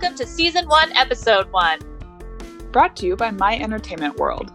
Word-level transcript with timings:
welcome 0.00 0.16
to 0.16 0.26
Season 0.26 0.66
1, 0.66 0.96
Episode 0.96 1.52
1. 1.52 1.78
Brought 2.72 2.96
to 2.96 3.06
you 3.06 3.16
by 3.16 3.30
My 3.30 3.58
Entertainment 3.58 4.16
World. 4.16 4.50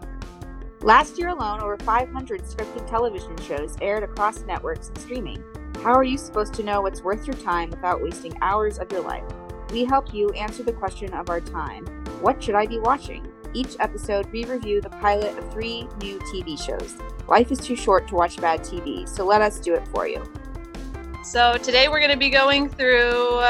Last 0.82 1.20
year 1.20 1.28
alone, 1.28 1.62
over 1.62 1.78
500 1.78 2.42
scripted 2.42 2.90
television 2.90 3.38
shows 3.38 3.78
aired 3.80 4.02
across 4.02 4.42
networks 4.42 4.88
and 4.88 4.98
streaming. 4.98 5.44
How 5.84 5.94
are 5.94 6.04
you 6.04 6.18
supposed 6.18 6.56
to 6.56 6.64
know 6.64 6.82
what's 6.82 7.04
worth 7.04 7.28
your 7.28 7.36
time 7.36 7.70
without 7.70 8.02
wasting 8.02 8.36
hours 8.42 8.80
of 8.80 8.92
your 8.92 9.02
life? 9.02 9.24
We 9.72 9.86
help 9.86 10.16
you 10.16 10.32
answer 10.32 10.64
the 10.64 10.74
question 10.74 11.14
of 11.14 11.30
our 11.30 11.42
time 11.42 11.86
What 12.22 12.42
should 12.42 12.56
I 12.56 12.66
be 12.66 12.80
watching? 12.80 13.32
Each 13.54 13.76
episode, 13.80 14.26
we 14.32 14.46
review 14.46 14.82
the 14.82 14.90
pilot 14.90 15.38
of 15.38 15.54
three 15.54 15.88
new 16.02 16.18
TV 16.22 16.60
shows. 16.60 16.96
Life 17.28 17.52
is 17.52 17.60
too 17.60 17.76
short 17.76 18.08
to 18.08 18.16
watch 18.16 18.42
bad 18.42 18.62
TV, 18.62 19.08
so 19.08 19.24
let 19.24 19.44
us 19.44 19.60
do 19.60 19.76
it 19.76 19.88
for 19.90 20.08
you. 20.08 20.24
So 21.24 21.58
today 21.62 21.88
we're 21.88 22.00
going 22.00 22.10
to 22.10 22.18
be 22.18 22.32
going 22.32 22.68
through 22.68 23.42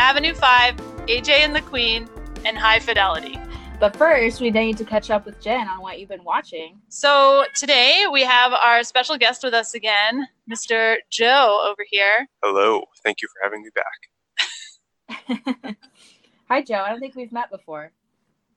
Avenue 0.00 0.34
5, 0.34 0.93
AJ 1.06 1.28
and 1.28 1.54
the 1.54 1.60
Queen, 1.60 2.08
and 2.46 2.56
High 2.56 2.78
Fidelity. 2.78 3.38
But 3.78 3.94
first, 3.94 4.40
we 4.40 4.50
need 4.50 4.78
to 4.78 4.84
catch 4.84 5.10
up 5.10 5.26
with 5.26 5.38
Jen 5.40 5.68
on 5.68 5.82
what 5.82 6.00
you've 6.00 6.08
been 6.08 6.24
watching. 6.24 6.80
So 6.88 7.44
today 7.54 8.06
we 8.10 8.22
have 8.22 8.54
our 8.54 8.82
special 8.84 9.18
guest 9.18 9.42
with 9.42 9.52
us 9.52 9.74
again, 9.74 10.26
Mr. 10.50 10.96
Joe 11.10 11.62
over 11.68 11.84
here. 11.90 12.26
Hello. 12.42 12.84
Thank 13.02 13.20
you 13.20 13.28
for 13.28 13.42
having 13.42 13.62
me 13.62 13.68
back. 13.74 13.98
Hi, 16.48 16.62
Joe. 16.62 16.82
I 16.86 16.88
don't 16.88 17.00
think 17.00 17.16
we've 17.16 17.32
met 17.32 17.50
before. 17.50 17.92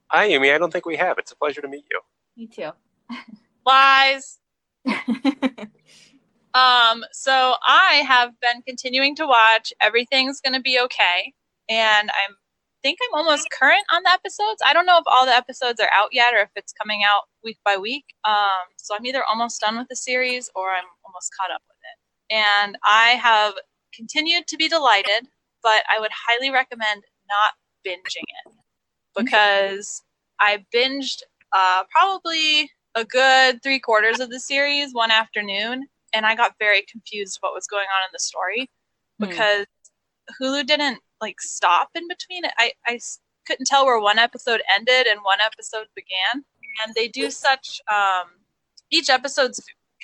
Hi, 0.07 0.23
Amy. 0.25 0.51
I 0.51 0.57
don't 0.57 0.71
think 0.71 0.85
we 0.85 0.95
have. 0.95 1.17
It's 1.17 1.33
a 1.33 1.35
pleasure 1.35 1.59
to 1.61 1.67
meet 1.67 1.83
you. 1.91 1.99
Me 2.37 2.47
too. 2.47 2.71
Lies. 3.65 4.39
Um, 6.53 7.03
so 7.11 7.55
I 7.63 8.03
have 8.07 8.39
been 8.39 8.61
continuing 8.63 9.15
to 9.17 9.27
watch 9.27 9.71
Everything's 9.79 10.41
Gonna 10.41 10.59
Be 10.59 10.79
Okay, 10.79 11.35
and 11.69 12.09
I'm 12.09 12.35
think 12.83 12.99
I'm 13.01 13.19
almost 13.19 13.47
current 13.51 13.83
on 13.91 14.03
the 14.03 14.11
episodes. 14.11 14.61
I 14.65 14.71
don't 14.71 14.85
know 14.85 14.97
if 14.97 15.03
all 15.07 15.25
the 15.25 15.35
episodes 15.35 15.79
are 15.79 15.89
out 15.93 16.09
yet 16.11 16.33
or 16.33 16.39
if 16.39 16.49
it's 16.55 16.71
coming 16.71 17.01
out 17.03 17.23
week 17.43 17.57
by 17.65 17.75
week. 17.75 18.05
Um, 18.23 18.69
so 18.77 18.95
I'm 18.95 19.05
either 19.05 19.23
almost 19.27 19.59
done 19.59 19.77
with 19.77 19.87
the 19.89 19.95
series 19.95 20.49
or 20.55 20.69
I'm 20.69 20.85
almost 21.05 21.31
caught 21.39 21.51
up 21.51 21.61
with 21.67 21.77
it. 21.81 22.35
And 22.35 22.77
I 22.83 23.09
have 23.21 23.55
continued 23.93 24.47
to 24.47 24.57
be 24.57 24.69
delighted, 24.69 25.27
but 25.63 25.83
I 25.89 25.99
would 25.99 26.11
highly 26.13 26.51
recommend 26.51 27.03
not 27.27 27.53
binging 27.85 28.23
it 28.45 28.53
because 29.15 30.03
I 30.39 30.63
binged 30.73 31.23
uh, 31.53 31.83
probably 31.91 32.69
a 32.95 33.03
good 33.05 33.61
three 33.63 33.79
quarters 33.79 34.19
of 34.19 34.29
the 34.29 34.39
series 34.39 34.93
one 34.93 35.11
afternoon 35.11 35.87
and 36.13 36.25
I 36.25 36.35
got 36.35 36.53
very 36.59 36.85
confused 36.89 37.37
what 37.41 37.53
was 37.53 37.67
going 37.67 37.85
on 37.85 38.07
in 38.07 38.11
the 38.13 38.19
story 38.19 38.69
Hmm. 39.19 39.29
because 39.29 39.65
Hulu 40.39 40.65
didn't 40.67 40.99
like 41.21 41.41
stop 41.41 41.89
in 41.95 42.07
between. 42.07 42.43
I 42.57 42.71
I 42.85 42.99
couldn't 43.45 43.65
tell 43.65 43.85
where 43.85 43.99
one 43.99 44.19
episode 44.19 44.61
ended 44.75 45.07
and 45.07 45.21
one 45.21 45.39
episode 45.43 45.87
began. 45.95 46.43
And 46.85 46.93
they 46.95 47.07
do 47.07 47.31
such, 47.31 47.81
um, 47.91 48.27
each 48.91 49.09
episode's 49.09 49.59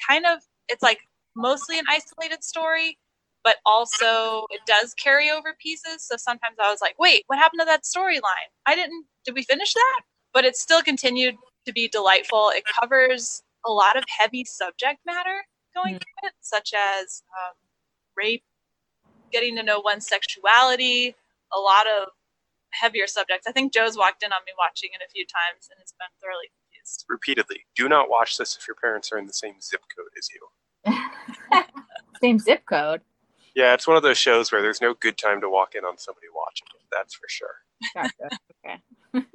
kind 0.10 0.26
of, 0.26 0.40
it's 0.70 0.82
like 0.82 1.02
mostly 1.36 1.78
an 1.78 1.86
isolated 1.90 2.44
story, 2.44 2.98
but 3.44 3.58
also 3.66 4.48
it 4.50 4.62
does 4.66 4.94
carry 4.96 5.30
over 5.30 5.56
pieces. 5.62 6.04
So 6.08 6.16
sometimes 6.18 6.56
I 6.60 6.72
was 6.72 6.82
like, 6.82 6.98
wait, 6.98 7.24
what 7.28 7.38
happened 7.38 7.60
to 7.60 7.66
that 7.66 7.84
storyline? 7.84 8.50
I 8.66 8.76
didn't, 8.76 9.06
did 9.26 9.36
we 9.36 9.44
finish 9.44 9.74
that? 9.74 10.02
But 10.34 10.46
it 10.46 10.56
still 10.56 10.82
continued 10.82 11.36
to 11.68 11.74
be 11.74 11.90
delightful. 11.90 12.50
It 12.56 12.64
covers 12.80 13.44
a 13.68 13.72
lot 13.72 13.96
of 13.98 14.04
heavy 14.08 14.46
subject 14.46 15.00
matter 15.06 15.46
going 15.76 15.96
Mm. 15.96 16.00
through 16.00 16.30
it, 16.30 16.34
such 16.40 16.74
as 16.74 17.24
um, 17.38 17.56
rape, 18.16 18.44
getting 19.34 19.56
to 19.58 19.64
know 19.64 19.82
one's 19.82 20.08
sexuality, 20.08 21.16
a 21.54 21.60
lot 21.60 21.86
of 21.88 22.10
heavier 22.70 23.08
subjects. 23.08 23.48
I 23.48 23.52
think 23.52 23.74
Joe's 23.74 23.98
walked 23.98 24.24
in 24.24 24.32
on 24.32 24.40
me 24.46 24.54
watching 24.58 24.92
it 24.94 25.04
a 25.06 25.10
few 25.12 25.26
times 25.26 25.68
and 25.70 25.80
has 25.80 25.94
been 26.00 26.08
thoroughly 26.22 26.50
confused. 26.56 27.06
Repeatedly, 27.10 27.66
do 27.76 27.90
not 27.90 28.10
watch 28.10 28.38
this 28.38 28.58
if 28.58 28.68
your 28.68 28.76
parents 28.76 29.12
are 29.12 29.18
in 29.18 29.28
the 29.28 29.34
same 29.34 29.56
zip 29.62 29.82
code 29.96 30.08
as 30.18 30.30
you. 30.30 30.48
Same 32.22 32.40
zip 32.40 32.64
code. 32.66 33.02
Yeah, 33.56 33.74
it's 33.74 33.88
one 33.88 33.98
of 33.98 34.04
those 34.04 34.18
shows 34.18 34.52
where 34.52 34.62
there's 34.62 34.82
no 34.82 34.94
good 34.94 35.18
time 35.18 35.42
to 35.42 35.50
walk 35.50 35.76
in 35.76 35.84
on 35.84 35.98
somebody 35.98 36.28
watching 36.34 36.68
it. 36.74 36.86
That's 36.92 37.14
for 37.14 37.28
sure. 37.28 37.56
Gotcha. 37.94 38.38
okay. 38.66 38.82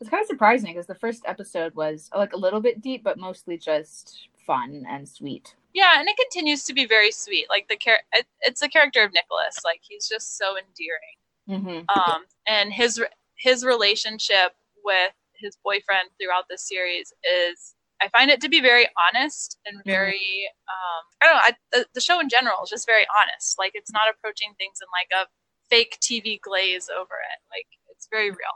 it's 0.00 0.10
kind 0.10 0.20
of 0.20 0.26
surprising 0.26 0.72
because 0.72 0.86
the 0.86 0.94
first 0.94 1.22
episode 1.26 1.74
was 1.74 2.10
like 2.14 2.32
a 2.32 2.36
little 2.36 2.60
bit 2.60 2.82
deep, 2.82 3.04
but 3.04 3.18
mostly 3.18 3.56
just 3.56 4.28
fun 4.36 4.84
and 4.88 5.08
sweet. 5.08 5.54
Yeah, 5.74 5.98
and 5.98 6.08
it 6.08 6.16
continues 6.16 6.64
to 6.64 6.74
be 6.74 6.86
very 6.86 7.10
sweet. 7.10 7.46
Like 7.48 7.68
the 7.68 7.76
char- 7.76 8.02
it, 8.12 8.26
it's 8.40 8.60
the 8.60 8.68
character 8.68 9.02
of 9.02 9.12
Nicholas. 9.12 9.56
Like 9.64 9.80
he's 9.82 10.08
just 10.08 10.36
so 10.36 10.54
endearing. 10.56 11.16
Mm-hmm. 11.50 11.98
um, 11.98 12.22
and 12.46 12.72
his 12.72 13.00
re- 13.00 13.06
his 13.36 13.64
relationship 13.64 14.52
with 14.84 15.12
his 15.34 15.56
boyfriend 15.64 16.08
throughout 16.20 16.44
this 16.48 16.68
series 16.68 17.12
is 17.48 17.74
I 18.00 18.08
find 18.10 18.30
it 18.30 18.40
to 18.42 18.48
be 18.48 18.60
very 18.60 18.86
honest 19.08 19.58
and 19.66 19.82
very 19.84 20.48
um, 20.68 21.02
I 21.20 21.26
don't 21.26 21.34
know 21.34 21.40
I, 21.42 21.52
the, 21.72 21.86
the 21.94 22.00
show 22.00 22.20
in 22.20 22.28
general 22.28 22.58
is 22.62 22.70
just 22.70 22.86
very 22.86 23.04
honest 23.20 23.58
like 23.58 23.72
it's 23.74 23.92
not 23.92 24.02
approaching 24.08 24.54
things 24.56 24.78
in 24.80 24.86
like 24.92 25.08
a 25.12 25.26
fake 25.68 25.98
TV 26.00 26.40
glaze 26.40 26.88
over 26.88 27.14
it 27.14 27.40
like 27.50 27.66
it's 27.90 28.06
very 28.08 28.30
real 28.30 28.54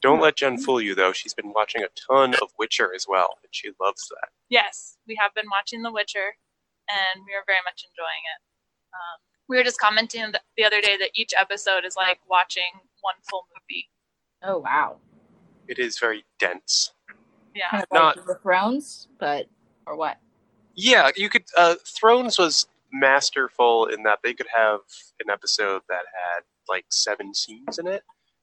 Don't 0.00 0.20
let 0.20 0.36
Jen 0.36 0.56
fool 0.56 0.80
you, 0.80 0.94
though. 0.94 1.12
She's 1.12 1.34
been 1.34 1.52
watching 1.52 1.82
a 1.82 1.88
ton 2.08 2.34
of 2.40 2.50
Witcher 2.58 2.94
as 2.94 3.06
well, 3.08 3.38
and 3.42 3.50
she 3.50 3.70
loves 3.80 4.06
that. 4.08 4.28
yes 4.48 4.96
we 5.08 5.16
have 5.20 5.34
been 5.34 5.46
watching 5.50 5.82
The 5.82 5.90
Witcher 5.90 6.36
and 6.90 7.22
we 7.26 7.32
are 7.34 7.44
very 7.46 7.62
much 7.64 7.84
enjoying 7.86 8.22
it 8.34 8.40
um, 8.94 9.16
we 9.48 9.56
were 9.56 9.64
just 9.64 9.78
commenting 9.80 10.22
th- 10.32 10.42
the 10.56 10.64
other 10.64 10.80
day 10.80 10.96
that 10.98 11.10
each 11.14 11.32
episode 11.38 11.84
is 11.84 11.94
like 11.96 12.18
watching 12.28 12.70
one 13.00 13.14
full 13.28 13.46
movie 13.54 13.88
Oh 14.42 14.58
wow. 14.58 14.96
It 15.68 15.78
is 15.78 15.98
very 15.98 16.24
dense. 16.38 16.92
yeah 17.54 17.68
Kind 17.70 17.82
of 17.82 17.88
Not- 17.92 18.16
like 18.16 18.26
Game 18.26 18.36
Thrones, 18.42 19.08
but 19.18 19.46
or 19.86 19.96
what? 19.96 20.16
Yeah, 20.74 21.10
you 21.14 21.28
could. 21.28 21.44
Uh, 21.56 21.74
Thrones 21.84 22.38
was 22.38 22.66
masterful 22.90 23.86
in 23.86 24.02
that 24.04 24.20
they 24.24 24.32
could 24.32 24.46
have 24.56 24.80
an 25.22 25.30
episode 25.30 25.82
that 25.90 26.04
had 26.14 26.40
like 26.68 26.86
seven 26.90 27.34
scenes 27.34 27.78
in 27.78 27.86
it. 27.86 28.02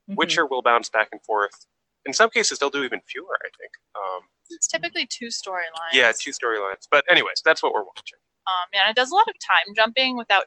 Mhm. 0.09 0.17
Witcher 0.17 0.45
will 0.45 0.61
bounce 0.61 0.89
back 0.89 1.09
and 1.11 1.21
forth. 1.23 1.65
In 2.05 2.13
some 2.13 2.29
cases, 2.29 2.59
they'll 2.59 2.69
do 2.69 2.83
even 2.83 3.01
fewer. 3.07 3.37
I 3.43 3.49
think. 3.57 3.71
Um, 3.95 4.21
it's 4.51 4.67
typically 4.67 5.07
two 5.07 5.27
storylines 5.27 5.93
yeah, 5.93 6.11
two 6.17 6.31
storylines. 6.31 6.87
But 6.91 7.05
anyways, 7.09 7.41
that's 7.43 7.63
what 7.63 7.73
we're 7.73 7.83
watching. 7.83 8.19
Um, 8.47 8.69
and 8.73 8.89
it 8.89 8.95
does 8.95 9.11
a 9.11 9.15
lot 9.15 9.27
of 9.27 9.35
time 9.39 9.75
jumping 9.75 10.17
without 10.17 10.45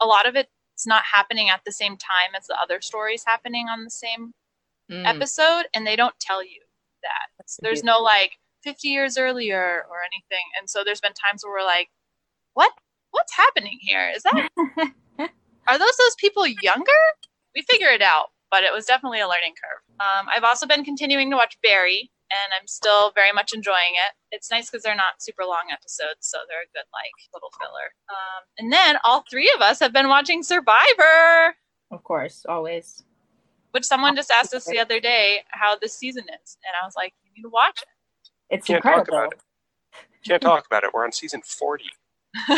a 0.00 0.06
lot 0.06 0.26
of 0.26 0.34
it. 0.36 0.48
it's 0.74 0.86
not 0.86 1.02
happening 1.12 1.48
at 1.48 1.60
the 1.66 1.72
same 1.72 1.96
time 1.96 2.34
as 2.36 2.46
the 2.46 2.56
other 2.60 2.80
stories 2.80 3.22
happening 3.26 3.68
on 3.68 3.84
the 3.84 3.90
same 3.90 4.32
Mm. 4.90 5.06
episode 5.06 5.66
and 5.74 5.86
they 5.86 5.94
don't 5.94 6.18
tell 6.20 6.42
you 6.44 6.60
that 7.02 7.28
That's 7.38 7.56
there's 7.62 7.80
cute. 7.82 7.86
no 7.86 7.98
like 8.00 8.32
50 8.64 8.88
years 8.88 9.16
earlier 9.16 9.86
or 9.88 9.98
anything 10.02 10.44
and 10.58 10.68
so 10.68 10.82
there's 10.84 11.00
been 11.00 11.12
times 11.14 11.44
where 11.44 11.52
we're 11.52 11.64
like 11.64 11.88
what 12.54 12.72
what's 13.12 13.34
happening 13.34 13.78
here 13.80 14.10
is 14.14 14.24
that 14.24 14.48
are 15.68 15.78
those 15.78 15.96
those 15.96 16.14
people 16.18 16.46
younger 16.46 17.00
we 17.54 17.62
figure 17.70 17.88
it 17.88 18.02
out 18.02 18.30
but 18.50 18.64
it 18.64 18.72
was 18.72 18.84
definitely 18.84 19.20
a 19.20 19.28
learning 19.28 19.54
curve 19.62 19.80
um, 20.00 20.26
i've 20.34 20.44
also 20.44 20.66
been 20.66 20.84
continuing 20.84 21.30
to 21.30 21.36
watch 21.36 21.56
barry 21.62 22.10
and 22.32 22.52
i'm 22.58 22.66
still 22.66 23.12
very 23.14 23.32
much 23.32 23.52
enjoying 23.52 23.94
it 23.94 24.12
it's 24.30 24.50
nice 24.50 24.70
because 24.70 24.82
they're 24.82 24.94
not 24.96 25.20
super 25.20 25.44
long 25.44 25.66
episodes 25.72 26.20
so 26.22 26.38
they're 26.48 26.62
a 26.62 26.72
good 26.74 26.88
like 26.92 27.12
little 27.34 27.50
filler 27.60 27.88
um, 28.10 28.42
and 28.58 28.72
then 28.72 28.96
all 29.04 29.24
three 29.30 29.52
of 29.54 29.60
us 29.60 29.78
have 29.80 29.92
been 29.92 30.08
watching 30.08 30.42
survivor 30.42 31.54
Of 31.90 32.02
course, 32.04 32.44
always. 32.48 33.04
which 33.72 33.84
someone 33.84 34.16
just 34.16 34.30
asked 34.30 34.54
us 34.54 34.64
the 34.64 34.78
other 34.78 35.00
day 35.00 35.40
how 35.50 35.76
this 35.76 35.96
season 35.96 36.24
is 36.42 36.56
and 36.66 36.74
i 36.80 36.84
was 36.86 36.94
like 36.96 37.12
you 37.24 37.30
need 37.36 37.42
to 37.42 37.50
watch 37.52 37.78
it." 37.82 37.88
It's 38.54 38.66
Can't 38.66 38.82
talk 38.82 39.08
about 39.08 39.32
it. 39.32 39.40
Can't 40.26 40.42
talk 40.42 40.66
about 40.66 40.84
it. 40.84 40.90
We're 40.92 41.04
on 41.04 41.12
season 41.12 41.40
forty. 41.42 41.86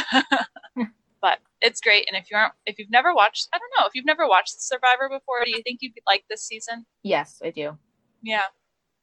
but 1.23 1.38
it's 1.61 1.81
great 1.81 2.05
and 2.09 2.17
if 2.20 2.31
you 2.31 2.37
aren't 2.37 2.53
if 2.67 2.79
you've 2.79 2.91
never 2.91 3.15
watched 3.15 3.49
i 3.53 3.59
don't 3.59 3.70
know 3.79 3.87
if 3.87 3.94
you've 3.94 4.05
never 4.05 4.27
watched 4.29 4.61
survivor 4.61 5.09
before 5.09 5.44
do 5.44 5.50
you 5.50 5.62
think 5.62 5.79
you'd 5.82 5.93
like 6.06 6.25
this 6.29 6.47
season 6.47 6.85
Yes, 7.03 7.41
I 7.44 7.50
do. 7.50 7.77
yeah 8.23 8.43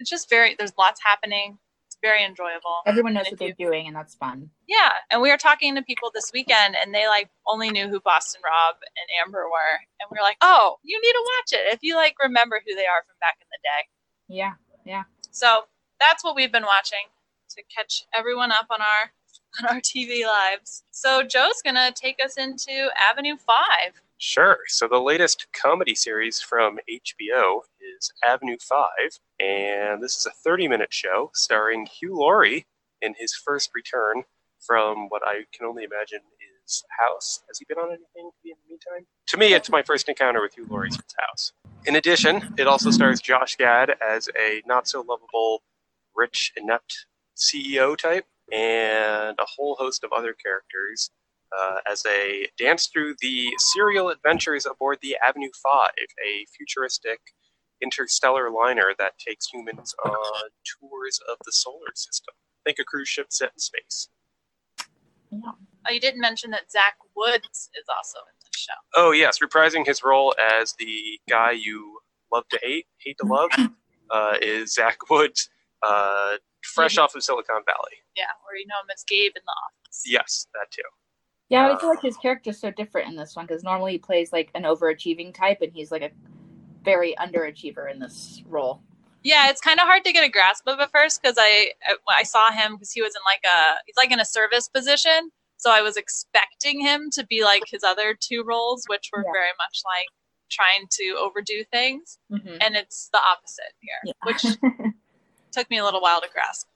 it's 0.02 0.10
just 0.10 0.30
very 0.30 0.56
there's 0.58 0.74
lots 0.78 1.00
happening 1.04 1.58
it's 1.88 1.98
very 2.02 2.24
enjoyable 2.26 2.82
Everyone 2.86 3.14
knows 3.14 3.28
And 3.28 3.34
what 3.34 3.40
they're 3.40 3.68
doing, 3.68 3.88
and 3.88 3.96
that's 3.96 4.16
fun. 4.16 4.50
Yeah, 4.68 4.94
and 5.12 5.22
we 5.22 5.30
were 5.30 5.38
talking 5.38 5.76
to 5.76 5.82
people 5.82 6.10
this 6.14 6.32
weekend, 6.34 6.76
and 6.82 6.96
they 6.96 7.06
like 7.08 7.30
only 7.46 7.70
knew 7.70 7.90
who 7.90 8.00
Boston 8.00 8.42
Rob 8.46 8.76
and 8.82 9.08
Amber 9.22 9.44
were, 9.44 9.76
and 10.00 10.08
we 10.10 10.16
were 10.18 10.24
like, 10.24 10.38
"Oh, 10.40 10.78
you 10.84 11.00
need 11.02 11.12
to 11.12 11.26
watch 11.38 11.60
it 11.60 11.74
if 11.74 11.80
you 11.84 11.96
like 11.96 12.16
remember 12.24 12.62
who 12.66 12.76
they 12.76 12.86
are 12.86 13.04
from 13.06 13.16
back 13.20 13.38
in 13.42 13.48
the 13.52 13.60
day." 13.62 13.90
Yeah, 14.30 14.54
yeah. 14.86 15.04
So 15.32 15.64
that's 16.00 16.24
what 16.24 16.34
we've 16.36 16.52
been 16.52 16.66
watching 16.66 17.12
to 17.50 17.64
catch 17.76 18.06
everyone 18.14 18.52
up 18.54 18.68
on 18.72 18.80
our 18.80 19.12
on 19.70 19.76
our 19.76 19.82
TV 19.82 20.26
lives. 20.26 20.84
So 20.92 21.24
Joe's 21.24 21.62
gonna 21.62 21.92
take 21.92 22.24
us 22.24 22.38
into 22.38 22.90
Avenue 22.98 23.36
Five. 23.36 24.02
Sure. 24.24 24.60
So 24.68 24.88
the 24.88 25.00
latest 25.00 25.48
comedy 25.52 25.96
series 25.96 26.40
from 26.40 26.78
HBO 26.88 27.62
is 27.98 28.14
Avenue 28.24 28.58
5, 28.62 28.88
and 29.40 30.04
this 30.04 30.16
is 30.16 30.28
a 30.28 30.32
30 30.44 30.68
minute 30.68 30.94
show 30.94 31.32
starring 31.34 31.88
Hugh 31.88 32.16
Laurie 32.16 32.68
in 33.02 33.16
his 33.18 33.34
first 33.34 33.72
return 33.74 34.22
from 34.60 35.08
what 35.10 35.24
I 35.26 35.46
can 35.52 35.66
only 35.66 35.86
imagine 35.86 36.20
is 36.64 36.84
House. 37.00 37.42
Has 37.48 37.58
he 37.58 37.66
been 37.68 37.80
on 37.80 37.88
anything 37.88 38.30
in 38.46 38.52
the 38.64 38.70
meantime? 38.70 39.08
To 39.26 39.38
me, 39.38 39.56
it's 39.56 39.72
my 39.72 39.82
first 39.82 40.08
encounter 40.08 40.40
with 40.40 40.54
Hugh 40.54 40.68
Laurie 40.70 40.92
since 40.92 41.16
House. 41.20 41.52
In 41.88 41.96
addition, 41.96 42.54
it 42.60 42.68
also 42.68 42.92
stars 42.92 43.22
Josh 43.22 43.56
Gad 43.56 43.96
as 44.08 44.30
a 44.40 44.62
not 44.68 44.88
so 44.88 45.00
lovable, 45.02 45.64
rich, 46.16 46.54
inept 46.56 47.08
CEO 47.36 47.98
type, 47.98 48.26
and 48.54 49.36
a 49.40 49.46
whole 49.48 49.78
host 49.80 50.04
of 50.04 50.14
other 50.14 50.34
characters 50.34 51.10
uh, 51.60 51.78
as 51.90 52.04
they 52.04 52.48
dance 52.58 52.88
through 52.88 53.16
the 53.22 53.48
serial 53.74 54.10
adventures 54.10 54.66
aboard 54.66 54.98
the 55.02 55.18
Avenue 55.26 55.50
5, 55.62 55.90
a 56.26 56.46
futuristic 56.58 57.20
interstellar 57.82 58.50
liner 58.50 58.94
that 59.00 59.18
takes 59.18 59.48
humans 59.48 59.94
on 60.06 60.50
tours 60.80 61.20
of 61.30 61.38
the 61.46 61.52
solar 61.52 61.92
system. 61.96 62.34
Think 62.66 62.78
a 62.80 62.84
cruise 62.84 63.10
ship 63.10 63.28
set 63.30 63.52
in 63.54 63.60
space. 63.60 64.10
Oh, 65.34 65.92
you 65.92 66.00
didn't 66.00 66.22
mention 66.22 66.52
that 66.52 66.72
Zach 66.72 66.96
Woods 67.16 67.70
is 67.80 67.86
also 67.90 68.20
in 68.20 68.36
the 68.40 68.58
show. 68.58 68.74
Oh, 68.96 69.12
yes, 69.12 69.40
reprising 69.40 69.86
his 69.86 70.04
role 70.04 70.36
as 70.60 70.74
the 70.74 71.20
guy 71.30 71.52
you 71.52 72.00
love 72.32 72.48
to 72.50 72.60
hate, 72.62 72.86
hate 73.00 73.18
to 73.22 73.28
love, 73.28 73.50
uh, 74.12 74.34
is 74.42 74.74
Zach 74.74 75.10
Woods, 75.10 75.50
uh, 75.84 76.38
fresh 76.64 76.98
off 76.98 77.16
of 77.16 77.24
Silicon 77.24 77.62
Valley. 77.66 77.98
Yeah, 78.16 78.26
or 78.48 78.56
you 78.58 78.68
know 78.68 78.76
him 78.82 78.90
as 78.94 79.04
Gabe 79.08 79.32
in 79.36 79.42
The 79.46 79.52
Office. 79.52 80.04
Yes, 80.06 80.48
that 80.54 80.70
too. 80.72 80.84
Yeah, 81.52 81.64
but 81.68 81.72
I 81.72 81.76
Uh, 81.76 81.80
feel 81.80 81.90
like 81.90 82.02
his 82.02 82.18
character's 82.18 82.60
so 82.60 82.72
different 82.72 83.10
in 83.10 83.16
this 83.16 83.36
one 83.36 83.46
because 83.46 83.64
normally 83.64 83.92
he 83.94 83.98
plays 84.00 84.32
like 84.32 84.50
an 84.56 84.64
overachieving 84.64 85.34
type, 85.34 85.62
and 85.62 85.72
he's 85.74 85.92
like 85.92 86.02
a 86.02 86.12
very 86.84 87.14
underachiever 87.20 87.92
in 87.92 88.00
this 88.00 88.42
role. 88.48 88.82
Yeah, 89.24 89.50
it's 89.50 89.62
kind 89.62 89.80
of 89.80 89.86
hard 89.86 90.04
to 90.06 90.14
get 90.14 90.24
a 90.24 90.30
grasp 90.30 90.68
of 90.68 90.80
at 90.80 90.92
first 90.92 91.22
because 91.22 91.36
I 91.38 91.74
I- 91.86 91.98
I 92.22 92.24
saw 92.24 92.52
him 92.52 92.76
because 92.76 92.92
he 92.92 93.02
was 93.02 93.14
in 93.16 93.22
like 93.26 93.44
a 93.46 93.78
he's 93.86 93.98
like 93.98 94.12
in 94.12 94.20
a 94.20 94.26
service 94.26 94.68
position, 94.70 95.30
so 95.58 95.70
I 95.72 95.82
was 95.82 95.98
expecting 95.98 96.80
him 96.80 97.10
to 97.12 97.26
be 97.28 97.44
like 97.44 97.64
his 97.68 97.84
other 97.84 98.16
two 98.20 98.44
roles, 98.44 98.86
which 98.88 99.10
were 99.12 99.24
Yeah. 99.26 99.32
very 99.34 99.52
much 99.60 99.82
like 99.86 100.08
trying 100.50 100.88
to 100.92 101.16
overdo 101.20 101.64
things, 101.66 102.18
Mm-hmm. 102.32 102.58
and 102.62 102.76
it's 102.76 103.10
the 103.10 103.20
opposite 103.22 103.74
here, 103.82 104.14
which 104.24 104.44
took 105.52 105.70
me 105.70 105.78
a 105.78 105.84
little 105.84 106.02
while 106.02 106.22
to 106.22 106.30
grasp. 106.30 106.68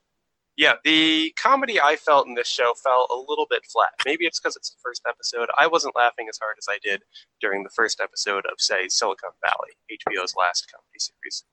Yeah, 0.57 0.75
the 0.85 1.33
comedy 1.37 1.81
I 1.81 1.97
felt 1.97 2.27
in 2.27 2.33
this 2.33 2.47
show 2.47 2.73
fell 2.81 3.07
a 3.11 3.17
little 3.29 3.45
bit 3.49 3.65
flat. 3.65 3.89
Maybe 4.05 4.25
it's 4.25 4.39
because 4.39 4.55
it's 4.55 4.69
the 4.69 4.77
first 4.81 5.01
episode. 5.07 5.49
I 5.57 5.67
wasn't 5.67 5.95
laughing 5.95 6.27
as 6.29 6.39
hard 6.41 6.55
as 6.57 6.67
I 6.69 6.77
did 6.81 7.01
during 7.41 7.63
the 7.63 7.69
first 7.69 7.99
episode 8.01 8.45
of, 8.45 8.59
say, 8.59 8.87
Silicon 8.87 9.31
Valley, 9.41 9.73
HBO's 9.91 10.33
last 10.37 10.71
comedy 10.71 10.97
series. 10.99 11.43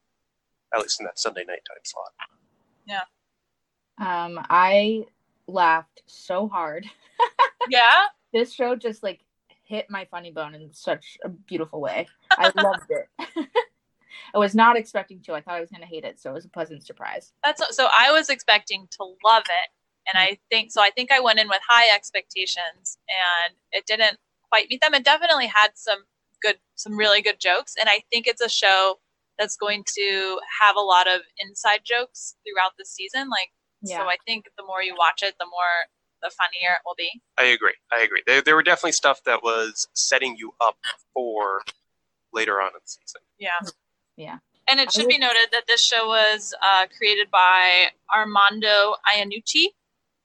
At 0.72 0.80
least 0.80 1.00
in 1.00 1.06
that 1.06 1.18
Sunday 1.18 1.44
night 1.46 1.62
time 1.68 1.82
slot. 1.84 2.12
Yeah. 2.86 3.00
Um, 3.98 4.38
I 4.48 5.04
laughed 5.46 6.02
so 6.06 6.48
hard. 6.48 6.86
Yeah, 7.68 8.06
This 8.32 8.52
show 8.52 8.74
just 8.74 9.04
like 9.04 9.20
hit 9.64 9.88
my 9.88 10.04
funny 10.10 10.32
bone 10.32 10.56
in 10.56 10.72
such 10.72 11.16
a 11.24 11.28
beautiful 11.28 11.80
way. 11.80 12.08
I 12.32 12.50
loved 12.56 12.90
it. 12.90 13.08
I 14.34 14.38
was 14.38 14.54
not 14.54 14.76
expecting 14.76 15.20
to. 15.22 15.34
I 15.34 15.40
thought 15.40 15.54
I 15.54 15.60
was 15.60 15.70
going 15.70 15.82
to 15.82 15.86
hate 15.86 16.04
it, 16.04 16.20
so 16.20 16.30
it 16.30 16.34
was 16.34 16.44
a 16.44 16.50
pleasant 16.50 16.84
surprise. 16.84 17.32
that's 17.42 17.62
so. 17.76 17.88
I 17.90 18.10
was 18.12 18.28
expecting 18.28 18.88
to 18.92 19.04
love 19.24 19.44
it, 19.44 19.70
and 20.12 20.22
hmm. 20.22 20.32
I 20.32 20.38
think 20.50 20.72
so. 20.72 20.82
I 20.82 20.90
think 20.90 21.10
I 21.12 21.20
went 21.20 21.38
in 21.38 21.48
with 21.48 21.60
high 21.66 21.94
expectations, 21.94 22.98
and 23.08 23.54
it 23.72 23.86
didn't 23.86 24.18
quite 24.50 24.66
meet 24.68 24.80
them. 24.80 24.94
It 24.94 25.04
definitely 25.04 25.46
had 25.46 25.70
some 25.74 26.04
good, 26.42 26.56
some 26.74 26.96
really 26.96 27.22
good 27.22 27.40
jokes, 27.40 27.74
and 27.78 27.88
I 27.88 28.02
think 28.10 28.26
it's 28.26 28.42
a 28.42 28.48
show 28.48 28.98
that's 29.38 29.56
going 29.56 29.84
to 29.94 30.38
have 30.60 30.76
a 30.76 30.80
lot 30.80 31.08
of 31.08 31.22
inside 31.38 31.80
jokes 31.84 32.36
throughout 32.44 32.72
the 32.78 32.84
season. 32.84 33.28
Like, 33.30 33.50
Yeah. 33.82 33.98
so 33.98 34.08
I 34.08 34.16
think 34.26 34.46
the 34.56 34.64
more 34.64 34.82
you 34.82 34.94
watch 34.96 35.22
it, 35.22 35.34
the 35.40 35.46
more 35.46 35.88
the 36.22 36.30
funnier 36.30 36.74
it 36.74 36.82
will 36.84 36.94
be. 36.96 37.20
I 37.36 37.44
agree. 37.44 37.74
I 37.90 38.02
agree. 38.02 38.22
There, 38.26 38.40
there 38.40 38.54
were 38.54 38.62
definitely 38.62 38.92
stuff 38.92 39.24
that 39.24 39.42
was 39.42 39.88
setting 39.94 40.36
you 40.36 40.54
up 40.60 40.76
for 41.12 41.62
later 42.32 42.60
on 42.60 42.68
in 42.68 42.74
the 42.74 42.80
season. 42.84 43.22
Yeah. 43.38 43.58
Yeah. 44.16 44.38
And 44.70 44.78
it 44.80 44.92
should 44.92 45.08
be 45.08 45.18
noted 45.18 45.48
that 45.52 45.64
this 45.66 45.84
show 45.84 46.06
was 46.06 46.54
uh, 46.62 46.86
created 46.96 47.30
by 47.30 47.88
Armando 48.14 48.94
Iannucci, 49.12 49.66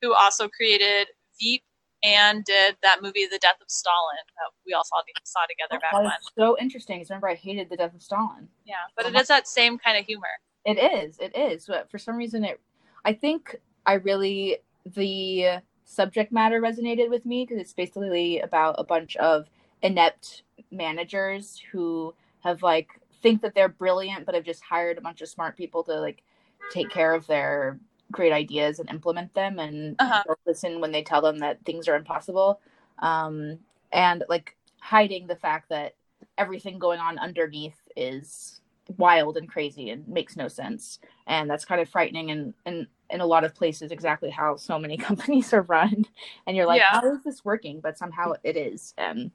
who 0.01 0.13
also 0.13 0.48
created 0.48 1.07
Veep 1.39 1.63
and 2.04 2.45
did 2.45 2.78
that 2.84 3.01
movie, 3.01 3.25
The 3.25 3.39
Death 3.39 3.60
of 3.62 3.69
Stalin, 3.69 4.18
that 4.38 4.51
we 4.66 4.74
all 4.74 4.84
saw, 4.84 4.98
saw 5.24 5.39
together 5.50 5.80
back 5.81 5.94
when. 5.94 6.12
so 6.38 6.57
interesting. 6.60 7.00
'cause 7.00 7.10
remember, 7.10 7.30
I 7.30 7.36
hated 7.36 7.69
the 7.69 7.78
death 7.78 7.95
of 7.95 8.01
Stalin. 8.01 8.48
Yeah, 8.66 8.75
but 8.95 9.07
it 9.07 9.16
is 9.16 9.28
that 9.28 9.48
same 9.48 9.78
kind 9.80 9.98
of 9.98 10.06
humor. 10.06 10.28
It 10.66 10.78
is. 10.78 11.18
It 11.19 11.36
is. 11.36 11.66
But 11.66 11.89
for 11.89 11.98
some 11.98 12.16
reason, 12.16 12.44
it. 12.45 12.60
I 13.04 13.13
think 13.13 13.56
I 13.86 13.94
really 13.94 14.57
the 14.86 15.62
subject 15.86 16.31
matter 16.31 16.62
resonated 16.62 17.10
with 17.10 17.25
me 17.25 17.45
because 17.45 17.60
it's 17.60 17.74
basically 17.74 18.39
about 18.42 18.75
a 18.78 18.84
bunch 18.84 19.16
of 19.18 19.50
inept 19.81 20.44
managers 20.72 21.62
who 21.72 22.13
have 22.44 22.62
like 22.62 22.89
think 23.22 23.42
that 23.42 23.56
they're 23.56 23.69
brilliant, 23.69 24.25
but 24.25 24.36
have 24.36 24.44
just 24.44 24.64
hired 24.64 24.98
a 24.98 25.02
bunch 25.02 25.22
of 25.22 25.30
smart 25.30 25.58
people 25.58 25.84
to 25.84 26.00
like 26.00 26.24
take 26.72 26.90
care 26.90 27.14
of 27.14 27.28
their 27.28 27.80
great 28.12 28.31
ideas 28.34 28.80
and 28.80 28.90
implement 28.90 29.34
them, 29.34 29.60
and 29.60 29.98
Uh-huh. 30.00 30.24
listen 30.46 30.81
when 30.81 30.92
they 30.92 31.04
tell 31.04 31.22
them 31.22 31.40
that 31.40 31.64
things 31.66 31.88
are 31.88 31.96
impossible, 31.96 32.60
um, 33.00 33.60
and 33.92 34.24
like 34.30 34.56
hiding 34.80 35.28
the 35.28 35.36
fact 35.36 35.69
that 35.69 35.96
everything 36.38 36.80
going 36.80 37.00
on 37.00 37.18
underneath 37.18 37.78
is 37.96 38.62
wild 38.98 39.38
and 39.38 39.50
crazy 39.50 39.90
and 39.90 40.08
makes 40.08 40.36
no 40.38 40.48
sense. 40.48 41.00
And 41.28 41.50
that's 41.50 41.66
kind 41.66 41.81
of 41.81 41.90
frightening 41.90 42.31
and 42.31 42.54
in, 42.66 42.88
in 43.10 43.20
a 43.22 43.25
lot 43.25 43.44
of 43.44 43.54
places 43.54 43.92
exactly 43.92 44.30
how 44.30 44.56
so 44.56 44.80
many 44.80 44.98
companies 45.10 45.54
are 45.54 45.62
run. 45.63 46.06
And 46.46 46.56
you're 46.56 46.66
like 46.66 46.80
Yeah. 46.80 47.02
how 47.02 47.12
is 47.13 47.24
this 47.24 47.44
working? 47.44 47.81
But 47.81 47.98
somehow 47.98 48.34
it 48.44 48.56
is. 48.56 48.94
And 48.98 49.31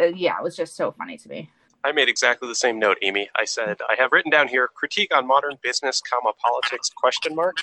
uh, 0.00 0.06
yeah 0.06 0.36
it 0.38 0.42
was 0.42 0.56
just 0.56 0.76
so 0.76 0.92
funny 0.92 1.16
to 1.18 1.28
me 1.28 1.50
I 1.84 1.92
made 1.92 2.08
exactly 2.08 2.48
the 2.48 2.54
same 2.54 2.78
note, 2.78 2.98
Amy. 3.02 3.28
I 3.36 3.44
said 3.44 3.78
I 3.88 3.94
have 3.96 4.10
written 4.12 4.30
down 4.30 4.48
here 4.48 4.68
critique 4.74 5.14
on 5.14 5.26
modern 5.26 5.56
business, 5.62 6.00
comma 6.00 6.32
politics 6.42 6.90
question 6.90 7.34
mark. 7.34 7.56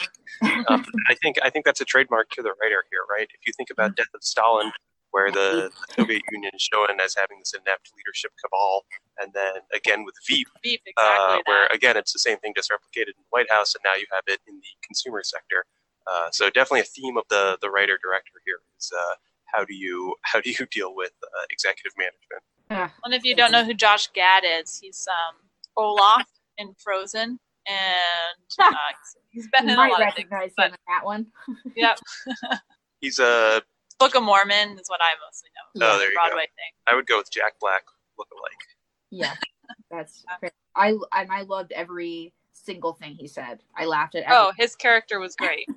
Um, 0.70 0.86
I 1.10 1.16
think 1.22 1.38
I 1.44 1.50
think 1.50 1.66
that's 1.66 1.82
a 1.82 1.86
trademark 1.86 2.30
to 2.32 2.42
the 2.42 2.54
writer 2.62 2.84
here, 2.90 3.02
right? 3.10 3.28
If 3.34 3.46
you 3.46 3.54
think 3.54 3.70
about 3.70 3.96
Death 3.96 4.14
of 4.16 4.24
Stalin, 4.24 4.72
where 5.12 5.32
the, 5.32 5.70
the 5.70 5.94
Soviet 5.96 6.22
Union 6.32 6.52
is 6.56 6.62
shown 6.62 7.00
as 7.04 7.16
having 7.16 7.40
this 7.40 7.54
inept 7.54 7.92
leadership 7.96 8.32
cabal, 8.44 8.86
and 9.22 9.32
then 9.34 9.62
again 9.74 10.06
with 10.06 10.16
Veep, 10.28 10.48
Veep, 10.64 10.82
exactly 10.86 11.38
uh, 11.38 11.40
where 11.46 11.68
again 11.68 11.98
it's 11.98 12.14
the 12.14 12.20
same 12.20 12.38
thing 12.40 12.54
just 12.56 12.72
replicated 12.72 13.14
in 13.14 13.22
the 13.22 13.32
White 13.32 13.52
House, 13.52 13.76
and 13.76 13.82
now 13.84 13.96
you 13.96 14.06
have 14.12 14.24
it 14.28 14.40
in 14.48 14.56
the 14.56 14.74
consumer 14.86 15.22
sector. 15.24 15.66
Uh, 16.08 16.30
so 16.32 16.50
definitely 16.50 16.82
a 16.82 16.84
theme 16.84 17.18
of 17.18 17.24
the 17.30 17.58
the 17.62 17.70
writer 17.70 17.98
director 18.02 18.42
here 18.46 18.60
is 18.80 18.92
uh, 18.96 19.16
how 19.54 19.64
do 19.66 19.74
you 19.74 20.16
how 20.24 20.42
do 20.42 20.50
you 20.52 20.66
deal 20.72 20.94
with 20.96 21.12
uh, 21.24 21.28
executive 21.52 21.94
management? 21.98 22.44
Ugh. 22.70 22.90
And 23.04 23.14
if 23.14 23.24
you 23.24 23.36
don't 23.36 23.52
know 23.52 23.64
who 23.64 23.74
Josh 23.74 24.08
Gad 24.14 24.44
is, 24.46 24.80
he's 24.82 25.08
um, 25.08 25.36
Olaf 25.78 26.28
in 26.58 26.74
Frozen, 26.78 27.40
and 27.68 28.50
uh, 28.60 28.72
he's 29.32 29.48
been 29.50 29.70
in 29.70 29.76
a 29.76 29.78
lot 29.78 29.92
of 29.92 29.98
things. 29.98 30.30
recognize 30.32 30.52
but- 30.58 30.68
him 30.68 30.74
in 30.74 30.80
that 30.88 31.06
one 31.06 31.28
Yep, 31.76 32.00
He's 33.00 33.20
a 33.20 33.62
Book 34.00 34.16
of 34.16 34.24
Mormon 34.24 34.78
is 34.80 34.88
what 34.90 35.00
I 35.02 35.12
mostly 35.26 35.50
know. 35.78 35.86
Oh, 35.88 35.98
there 35.98 36.10
you 36.10 36.16
go. 36.16 36.36
Thing. 36.38 36.48
I 36.88 36.96
would 36.96 37.06
go 37.08 37.18
with 37.20 37.32
Jack 37.32 37.54
Black 37.62 37.84
lookalike. 38.20 38.64
yeah 39.12 39.34
that's 39.92 40.24
fair. 40.42 40.52
I, 40.76 40.94
I 41.12 41.26
i 41.30 41.42
loved 41.44 41.72
every 41.72 42.34
single 42.54 42.94
thing 42.94 43.16
he 43.16 43.28
said 43.28 43.60
i 43.76 43.86
laughed 43.86 44.16
at 44.16 44.24
every 44.24 44.36
Oh, 44.38 44.52
his 44.58 44.76
character 44.76 45.20
was 45.20 45.36
great. 45.36 45.68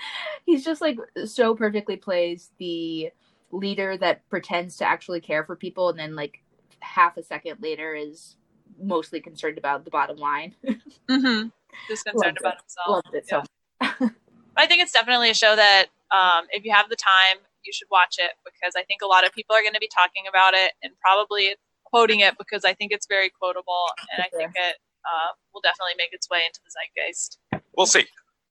he's 0.46 0.64
just 0.64 0.80
like 0.80 0.98
so 1.24 1.54
perfectly 1.54 1.96
plays 1.96 2.50
the 2.58 3.10
leader 3.50 3.96
that 3.96 4.28
pretends 4.28 4.76
to 4.76 4.84
actually 4.84 5.20
care 5.20 5.44
for 5.44 5.56
people 5.56 5.88
and 5.88 5.98
then 5.98 6.14
like 6.14 6.42
half 6.80 7.16
a 7.16 7.22
second 7.22 7.56
later 7.60 7.94
is 7.94 8.36
mostly 8.80 9.20
concerned 9.20 9.58
about 9.58 9.84
the 9.84 9.90
bottom 9.90 10.16
line 10.16 10.54
hmm 11.10 11.48
Just 11.88 12.04
concerned 12.04 12.36
Loved 12.36 12.40
about 12.40 12.54
it. 12.54 12.60
himself. 12.62 12.88
loved 12.88 13.14
it 13.14 13.28
so 13.28 13.42
I 14.56 14.66
think 14.66 14.82
it's 14.82 14.92
definitely 14.92 15.30
a 15.30 15.34
show 15.34 15.54
that 15.54 15.86
um, 16.10 16.46
if 16.50 16.64
you 16.64 16.72
have 16.72 16.88
the 16.88 16.96
time, 16.96 17.38
you 17.64 17.72
should 17.72 17.86
watch 17.92 18.16
it 18.18 18.32
because 18.44 18.74
I 18.76 18.82
think 18.84 19.02
a 19.02 19.06
lot 19.06 19.24
of 19.24 19.32
people 19.32 19.54
are 19.54 19.62
going 19.62 19.74
to 19.74 19.80
be 19.80 19.88
talking 19.94 20.24
about 20.28 20.54
it 20.54 20.72
and 20.82 20.92
probably 21.00 21.54
quoting 21.84 22.20
it 22.20 22.36
because 22.38 22.64
I 22.64 22.74
think 22.74 22.90
it's 22.92 23.06
very 23.06 23.30
quotable 23.30 23.86
and 24.12 24.22
I 24.24 24.28
think 24.36 24.50
it 24.56 24.76
uh, 25.06 25.30
will 25.54 25.60
definitely 25.60 25.94
make 25.96 26.12
its 26.12 26.28
way 26.28 26.40
into 26.44 26.60
the 26.64 26.70
zeitgeist. 26.74 27.38
We'll 27.76 27.86
see. 27.86 28.06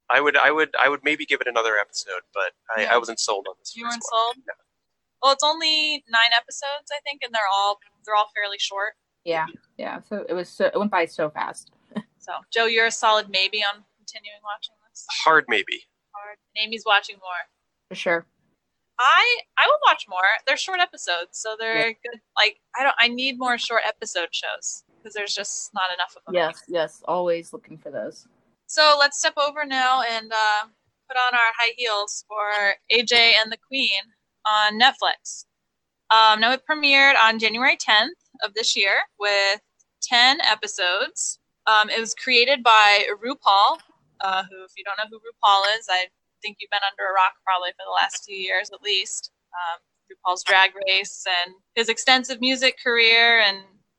I 0.09 0.21
would, 0.21 0.37
I 0.37 0.51
would, 0.51 0.69
I 0.79 0.87
would 0.89 1.03
maybe 1.03 1.25
give 1.25 1.41
it 1.41 1.47
another 1.47 1.77
episode, 1.77 2.21
but 2.33 2.53
I, 2.75 2.83
Yeah. 2.83 2.93
I 2.93 2.97
wasn't 2.97 3.19
sold 3.19 3.45
on 3.49 3.55
this. 3.59 3.75
You 3.75 3.83
weren't 3.83 3.93
one. 3.93 4.01
sold? 4.35 4.35
Well, 5.21 5.33
it's 5.33 5.43
only 5.43 6.03
nine 6.09 6.31
episodes, 6.35 6.91
I 6.91 6.99
think, 7.03 7.21
and 7.23 7.33
they're 7.33 7.41
all 7.53 7.79
they're 8.05 8.15
all 8.15 8.29
fairly 8.35 8.57
short. 8.59 8.93
yeah 9.25 9.45
yeah 9.77 9.99
so 10.07 10.23
it 10.29 10.33
was 10.33 10.47
so 10.47 10.65
it 10.65 10.77
went 10.77 10.91
by 10.91 11.05
so 11.05 11.29
fast 11.29 11.71
So, 12.19 12.33
Joe, 12.53 12.65
you're 12.65 12.85
a 12.87 12.91
solid 12.91 13.29
maybe 13.29 13.59
on 13.63 13.83
continuing 13.97 14.39
watching 14.43 14.75
this. 14.89 15.05
Hard 15.23 15.45
maybe. 15.47 15.83
Hard. 16.11 16.37
And 16.55 16.65
Amy's 16.67 16.83
watching 16.85 17.15
more. 17.17 17.43
for 17.89 17.95
sure 17.95 18.25
I 18.99 19.39
I 19.57 19.65
will 19.67 19.79
watch 19.85 20.05
more. 20.09 20.19
They're 20.45 20.57
short 20.57 20.79
episodes, 20.79 21.31
so 21.39 21.55
they're 21.59 21.93
good. 21.93 22.19
Like 22.37 22.59
I 22.77 22.83
don't. 22.83 22.95
I 22.99 23.07
need 23.09 23.37
more 23.37 23.57
short 23.57 23.81
episode 23.85 24.29
shows 24.31 24.83
because 24.97 25.13
there's 25.13 25.33
just 25.35 25.71
not 25.73 25.93
enough 25.93 26.15
of 26.17 26.23
them. 26.25 26.33
yes 26.35 26.63
yes 26.67 27.01
always 27.07 27.53
looking 27.53 27.77
for 27.77 27.91
those 27.91 28.27
So 28.67 28.95
let's 28.99 29.17
step 29.17 29.33
over 29.37 29.65
now 29.65 30.01
and 30.01 30.31
uh, 30.31 30.67
put 31.07 31.17
on 31.17 31.33
our 31.33 31.51
high 31.57 31.73
heels 31.77 32.25
for 32.27 32.75
AJ 32.91 33.33
and 33.41 33.51
the 33.51 33.57
Queen 33.67 34.01
on 34.45 34.79
Netflix. 34.79 35.45
Um, 36.09 36.39
now 36.39 36.51
it 36.51 36.61
premiered 36.69 37.15
on 37.21 37.39
January 37.39 37.77
10th. 37.77 38.09
of 38.43 38.53
this 38.53 38.75
year 38.75 38.99
with 39.19 39.61
10 40.03 40.39
episodes. 40.41 41.39
Um, 41.65 41.89
it 41.89 41.99
was 41.99 42.13
created 42.13 42.63
by 42.63 43.07
RuPaul, 43.23 43.79
uh, 44.21 44.43
who, 44.49 44.63
if 44.63 44.71
you 44.77 44.83
don't 44.83 44.97
know 44.97 45.09
who 45.09 45.17
RuPaul 45.17 45.63
is, 45.77 45.87
I 45.89 46.07
think 46.41 46.57
you've 46.59 46.69
been 46.69 46.79
under 46.89 47.09
a 47.09 47.13
rock 47.13 47.33
probably 47.43 47.71
for 47.71 47.83
the 47.85 47.91
last 47.91 48.23
few 48.25 48.37
years 48.37 48.69
at 48.73 48.81
least. 48.81 49.31
Um, 49.53 49.79
RuPaul's 50.11 50.43
Drag 50.43 50.71
Race 50.87 51.25
and 51.43 51.55
his 51.75 51.89
extensive 51.89 52.39
music 52.39 52.77
career 52.81 53.39
and 53.39 53.57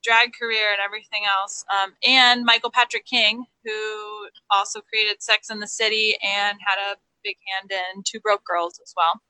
drag 0.09 0.33
career 0.33 0.73
and 0.73 0.81
everything 0.83 1.23
else. 1.29 1.65
Um, 1.71 1.93
and 2.03 2.45
Michael 2.45 2.71
Patrick 2.71 3.05
King, 3.05 3.45
who 3.65 4.29
also 4.51 4.81
created 4.81 5.23
Sex 5.23 5.51
in 5.51 5.61
the 5.61 5.69
City 5.69 6.17
and 6.23 6.57
had 6.65 6.79
a 6.79 6.97
big 7.23 7.37
hand 7.53 7.71
in 7.71 8.03
Two 8.07 8.21
Broke 8.21 8.45
Girls 8.45 8.81
as 8.83 8.95
well. 8.97 9.21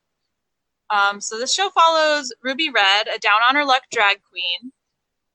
Um, 0.89 1.19
so 1.19 1.37
this 1.37 1.53
show 1.53 1.69
follows 1.69 2.31
Ruby 2.41 2.69
Red, 2.69 3.07
a 3.13 3.19
down 3.19 3.41
on 3.47 3.55
her 3.55 3.65
luck 3.65 3.83
drag 3.91 4.21
queen 4.23 4.71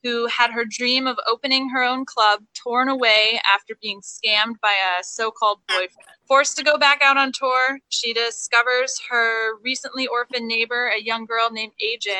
who 0.02 0.26
had 0.26 0.50
her 0.50 0.64
dream 0.68 1.06
of 1.06 1.18
opening 1.26 1.70
her 1.70 1.82
own 1.82 2.04
club 2.04 2.40
torn 2.54 2.88
away 2.88 3.40
after 3.46 3.74
being 3.80 4.00
scammed 4.00 4.60
by 4.60 4.74
a 4.98 5.02
so 5.02 5.30
called 5.30 5.60
boyfriend. 5.68 6.08
Forced 6.26 6.56
to 6.58 6.64
go 6.64 6.76
back 6.76 7.00
out 7.02 7.16
on 7.16 7.32
tour, 7.32 7.78
she 7.88 8.12
discovers 8.12 9.00
her 9.10 9.58
recently 9.62 10.06
orphaned 10.06 10.46
neighbor, 10.46 10.88
a 10.88 11.02
young 11.02 11.24
girl 11.24 11.50
named 11.50 11.72
AJ, 11.82 12.14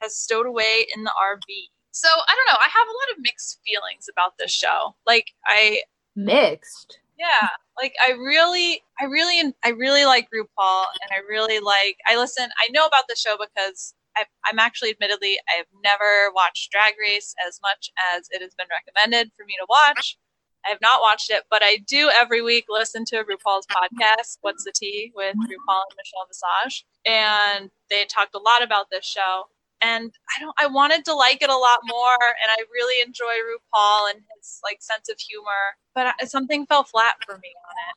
has 0.00 0.16
stowed 0.16 0.46
away 0.46 0.86
in 0.96 1.04
the 1.04 1.12
RV. 1.12 1.71
So 1.92 2.08
I 2.08 2.34
don't 2.34 2.52
know. 2.52 2.58
I 2.58 2.68
have 2.68 2.88
a 2.88 2.90
lot 2.90 3.16
of 3.16 3.22
mixed 3.22 3.60
feelings 3.64 4.08
about 4.10 4.38
this 4.38 4.50
show. 4.50 4.96
Like 5.06 5.32
I 5.46 5.82
Mixed. 6.14 6.98
yeah, 7.18 7.48
like 7.80 7.94
I 8.04 8.12
really, 8.12 8.82
I 9.00 9.04
really, 9.04 9.54
I 9.64 9.70
really 9.70 10.04
like 10.04 10.28
RuPaul, 10.34 10.84
and 11.00 11.10
I 11.10 11.20
really 11.28 11.58
like. 11.58 11.96
I 12.06 12.16
listen. 12.16 12.48
I 12.58 12.68
know 12.70 12.86
about 12.86 13.04
the 13.08 13.16
show 13.16 13.36
because 13.38 13.94
I, 14.16 14.24
I'm 14.44 14.58
actually, 14.58 14.90
admittedly, 14.90 15.38
I 15.48 15.56
have 15.56 15.66
never 15.82 16.32
watched 16.34 16.70
Drag 16.70 16.94
Race 17.00 17.34
as 17.46 17.60
much 17.62 17.90
as 18.14 18.28
it 18.30 18.42
has 18.42 18.54
been 18.54 18.66
recommended 18.70 19.30
for 19.36 19.44
me 19.46 19.54
to 19.58 19.66
watch. 19.68 20.18
I 20.64 20.68
have 20.68 20.80
not 20.80 21.00
watched 21.00 21.30
it, 21.30 21.44
but 21.50 21.62
I 21.64 21.78
do 21.88 22.10
every 22.14 22.40
week 22.40 22.66
listen 22.68 23.04
to 23.06 23.24
RuPaul's 23.24 23.66
podcast, 23.66 24.38
What's 24.42 24.64
the 24.64 24.72
Tea, 24.72 25.12
with 25.14 25.34
RuPaul 25.34 25.82
and 25.88 25.96
Michelle 25.96 26.28
Visage, 26.28 26.84
and 27.04 27.70
they 27.90 28.04
talked 28.04 28.34
a 28.34 28.38
lot 28.38 28.62
about 28.62 28.86
this 28.90 29.04
show. 29.04 29.44
And 29.82 30.12
I 30.36 30.40
don't. 30.40 30.54
I 30.58 30.66
wanted 30.66 31.04
to 31.06 31.14
like 31.14 31.42
it 31.42 31.50
a 31.50 31.56
lot 31.56 31.78
more, 31.84 32.16
and 32.22 32.50
I 32.50 32.62
really 32.72 33.02
enjoy 33.06 33.24
RuPaul 33.26 34.10
and 34.10 34.20
his 34.36 34.60
like 34.62 34.78
sense 34.80 35.08
of 35.08 35.18
humor. 35.18 35.76
But 35.94 36.14
I, 36.20 36.24
something 36.26 36.66
fell 36.66 36.84
flat 36.84 37.16
for 37.26 37.34
me 37.38 37.48
on 37.48 37.74
it. 37.88 37.96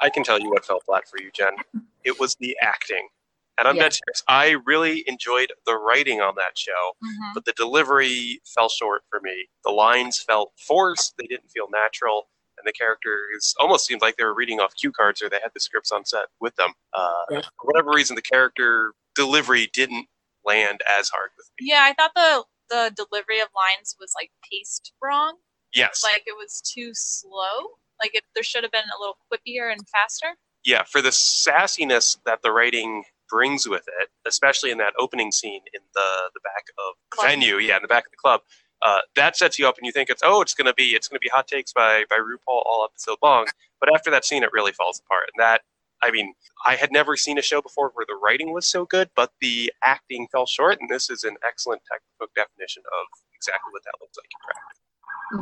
I 0.00 0.10
can 0.10 0.22
tell 0.22 0.38
you 0.40 0.48
what 0.50 0.64
fell 0.64 0.80
flat 0.80 1.08
for 1.08 1.20
you, 1.20 1.30
Jen. 1.34 1.54
It 2.04 2.18
was 2.20 2.34
the 2.40 2.56
acting. 2.62 3.08
And 3.58 3.66
I'm 3.66 3.74
Yeah. 3.76 3.82
dead 3.84 3.94
serious. 3.94 4.22
I 4.28 4.50
really 4.64 5.02
enjoyed 5.08 5.52
the 5.66 5.76
writing 5.76 6.20
on 6.20 6.36
that 6.36 6.56
show, 6.56 6.96
Mhm. 7.02 7.34
but 7.34 7.44
the 7.44 7.52
delivery 7.54 8.40
fell 8.44 8.68
short 8.68 9.02
for 9.10 9.20
me. 9.20 9.48
The 9.64 9.72
lines 9.72 10.22
felt 10.22 10.52
forced, 10.56 11.16
they 11.16 11.26
didn't 11.26 11.48
feel 11.50 11.68
natural, 11.68 12.30
and 12.56 12.64
the 12.66 12.72
characters 12.72 13.56
almost 13.58 13.84
seemed 13.86 14.00
like 14.00 14.16
they 14.16 14.24
were 14.24 14.34
reading 14.34 14.60
off 14.60 14.76
cue 14.76 14.92
cards 14.92 15.20
or 15.20 15.28
they 15.28 15.40
had 15.42 15.52
the 15.54 15.60
scripts 15.60 15.90
on 15.90 16.04
set 16.04 16.26
with 16.38 16.54
them. 16.54 16.72
Uh, 16.92 17.24
Yeah. 17.30 17.40
For 17.42 17.66
whatever 17.66 17.90
reason, 17.90 18.14
the 18.14 18.22
character 18.22 18.94
delivery 19.16 19.66
didn't 19.72 20.08
land 20.48 20.80
as 20.98 21.08
hard 21.10 21.30
with 21.36 21.48
me. 21.60 21.68
Yeah, 21.70 21.82
I 21.84 21.92
thought 21.94 22.12
the 22.16 22.44
the 22.70 22.92
delivery 22.96 23.40
of 23.40 23.48
lines 23.54 23.96
was 24.00 24.12
like 24.18 24.30
paced 24.50 24.92
wrong. 25.02 25.36
Yes. 25.74 26.00
Like 26.02 26.24
it 26.26 26.36
was 26.36 26.60
too 26.62 26.90
slow. 26.94 27.76
Like 28.02 28.14
it, 28.14 28.24
there 28.34 28.42
should 28.42 28.62
have 28.64 28.72
been 28.72 28.88
a 28.96 29.00
little 29.00 29.16
quippier 29.30 29.70
and 29.72 29.86
faster. 29.88 30.36
yeah, 30.64 30.82
for 30.84 31.00
the 31.02 31.10
sassiness 31.10 32.16
that 32.26 32.40
the 32.42 32.50
writing 32.52 33.04
brings 33.30 33.68
with 33.68 33.86
it, 34.00 34.08
especially 34.26 34.70
in 34.70 34.78
that 34.78 34.94
opening 34.98 35.30
scene 35.32 35.62
in 35.74 35.80
the 35.94 36.10
the 36.34 36.40
back 36.40 36.64
of 36.78 36.94
the 37.10 37.16
Club. 37.16 37.26
venue, 37.28 37.56
yeah, 37.58 37.76
in 37.76 37.82
the 37.82 37.88
back 37.88 38.06
of 38.06 38.10
the 38.12 38.16
club, 38.16 38.40
uh, 38.82 39.00
that 39.16 39.36
sets 39.36 39.58
you 39.58 39.68
up, 39.68 39.76
and 39.78 39.86
you 39.86 39.92
think 39.92 40.08
it's 40.10 40.22
oh, 40.24 40.40
it's 40.40 40.54
gonna 40.54 40.74
be 40.74 40.90
it's 40.96 41.08
gonna 41.08 41.20
be 41.20 41.28
hot 41.28 41.46
takes 41.48 41.72
by 41.72 42.04
by 42.10 42.16
RuPaul 42.16 42.62
all 42.66 42.86
episode 42.90 43.18
long. 43.22 43.46
But 43.80 43.92
after 43.94 44.10
that 44.10 44.24
scene, 44.24 44.42
it 44.42 44.50
really 44.52 44.72
falls 44.72 45.00
apart, 45.04 45.30
and 45.34 45.42
that. 45.42 45.62
I 46.02 46.10
mean, 46.10 46.32
I 46.64 46.76
had 46.76 46.92
never 46.92 47.16
seen 47.16 47.38
a 47.38 47.42
show 47.42 47.60
before 47.60 47.90
where 47.94 48.06
the 48.06 48.18
writing 48.22 48.52
was 48.52 48.66
so 48.66 48.84
good, 48.84 49.10
but 49.16 49.32
the 49.40 49.72
acting 49.82 50.28
fell 50.30 50.46
short, 50.46 50.78
and 50.80 50.88
this 50.88 51.10
is 51.10 51.24
an 51.24 51.36
excellent 51.46 51.82
textbook 51.90 52.34
definition 52.34 52.82
of 52.86 53.06
exactly 53.34 53.72
what 53.72 53.82
that 53.84 53.94
looks 54.00 54.16
like 54.16 54.26
in 54.26 54.40
practice. 54.44 54.78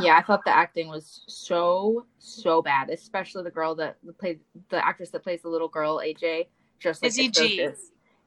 Yeah, 0.01 0.17
I 0.19 0.23
thought 0.23 0.45
the 0.45 0.55
acting 0.55 0.89
was 0.89 1.23
so 1.29 2.07
so 2.19 2.61
bad, 2.61 2.91
especially 2.91 3.45
the 3.45 3.51
girl 3.51 3.75
that 3.77 3.97
played 4.19 4.41
the 4.69 4.85
actress 4.85 5.11
that 5.11 5.23
plays 5.23 5.43
the 5.43 5.49
little 5.49 5.69
girl 5.69 5.99
AJ. 5.99 6.49
Just 6.81 7.03
like 7.03 7.11
Izzy 7.11 7.29
G. 7.29 7.69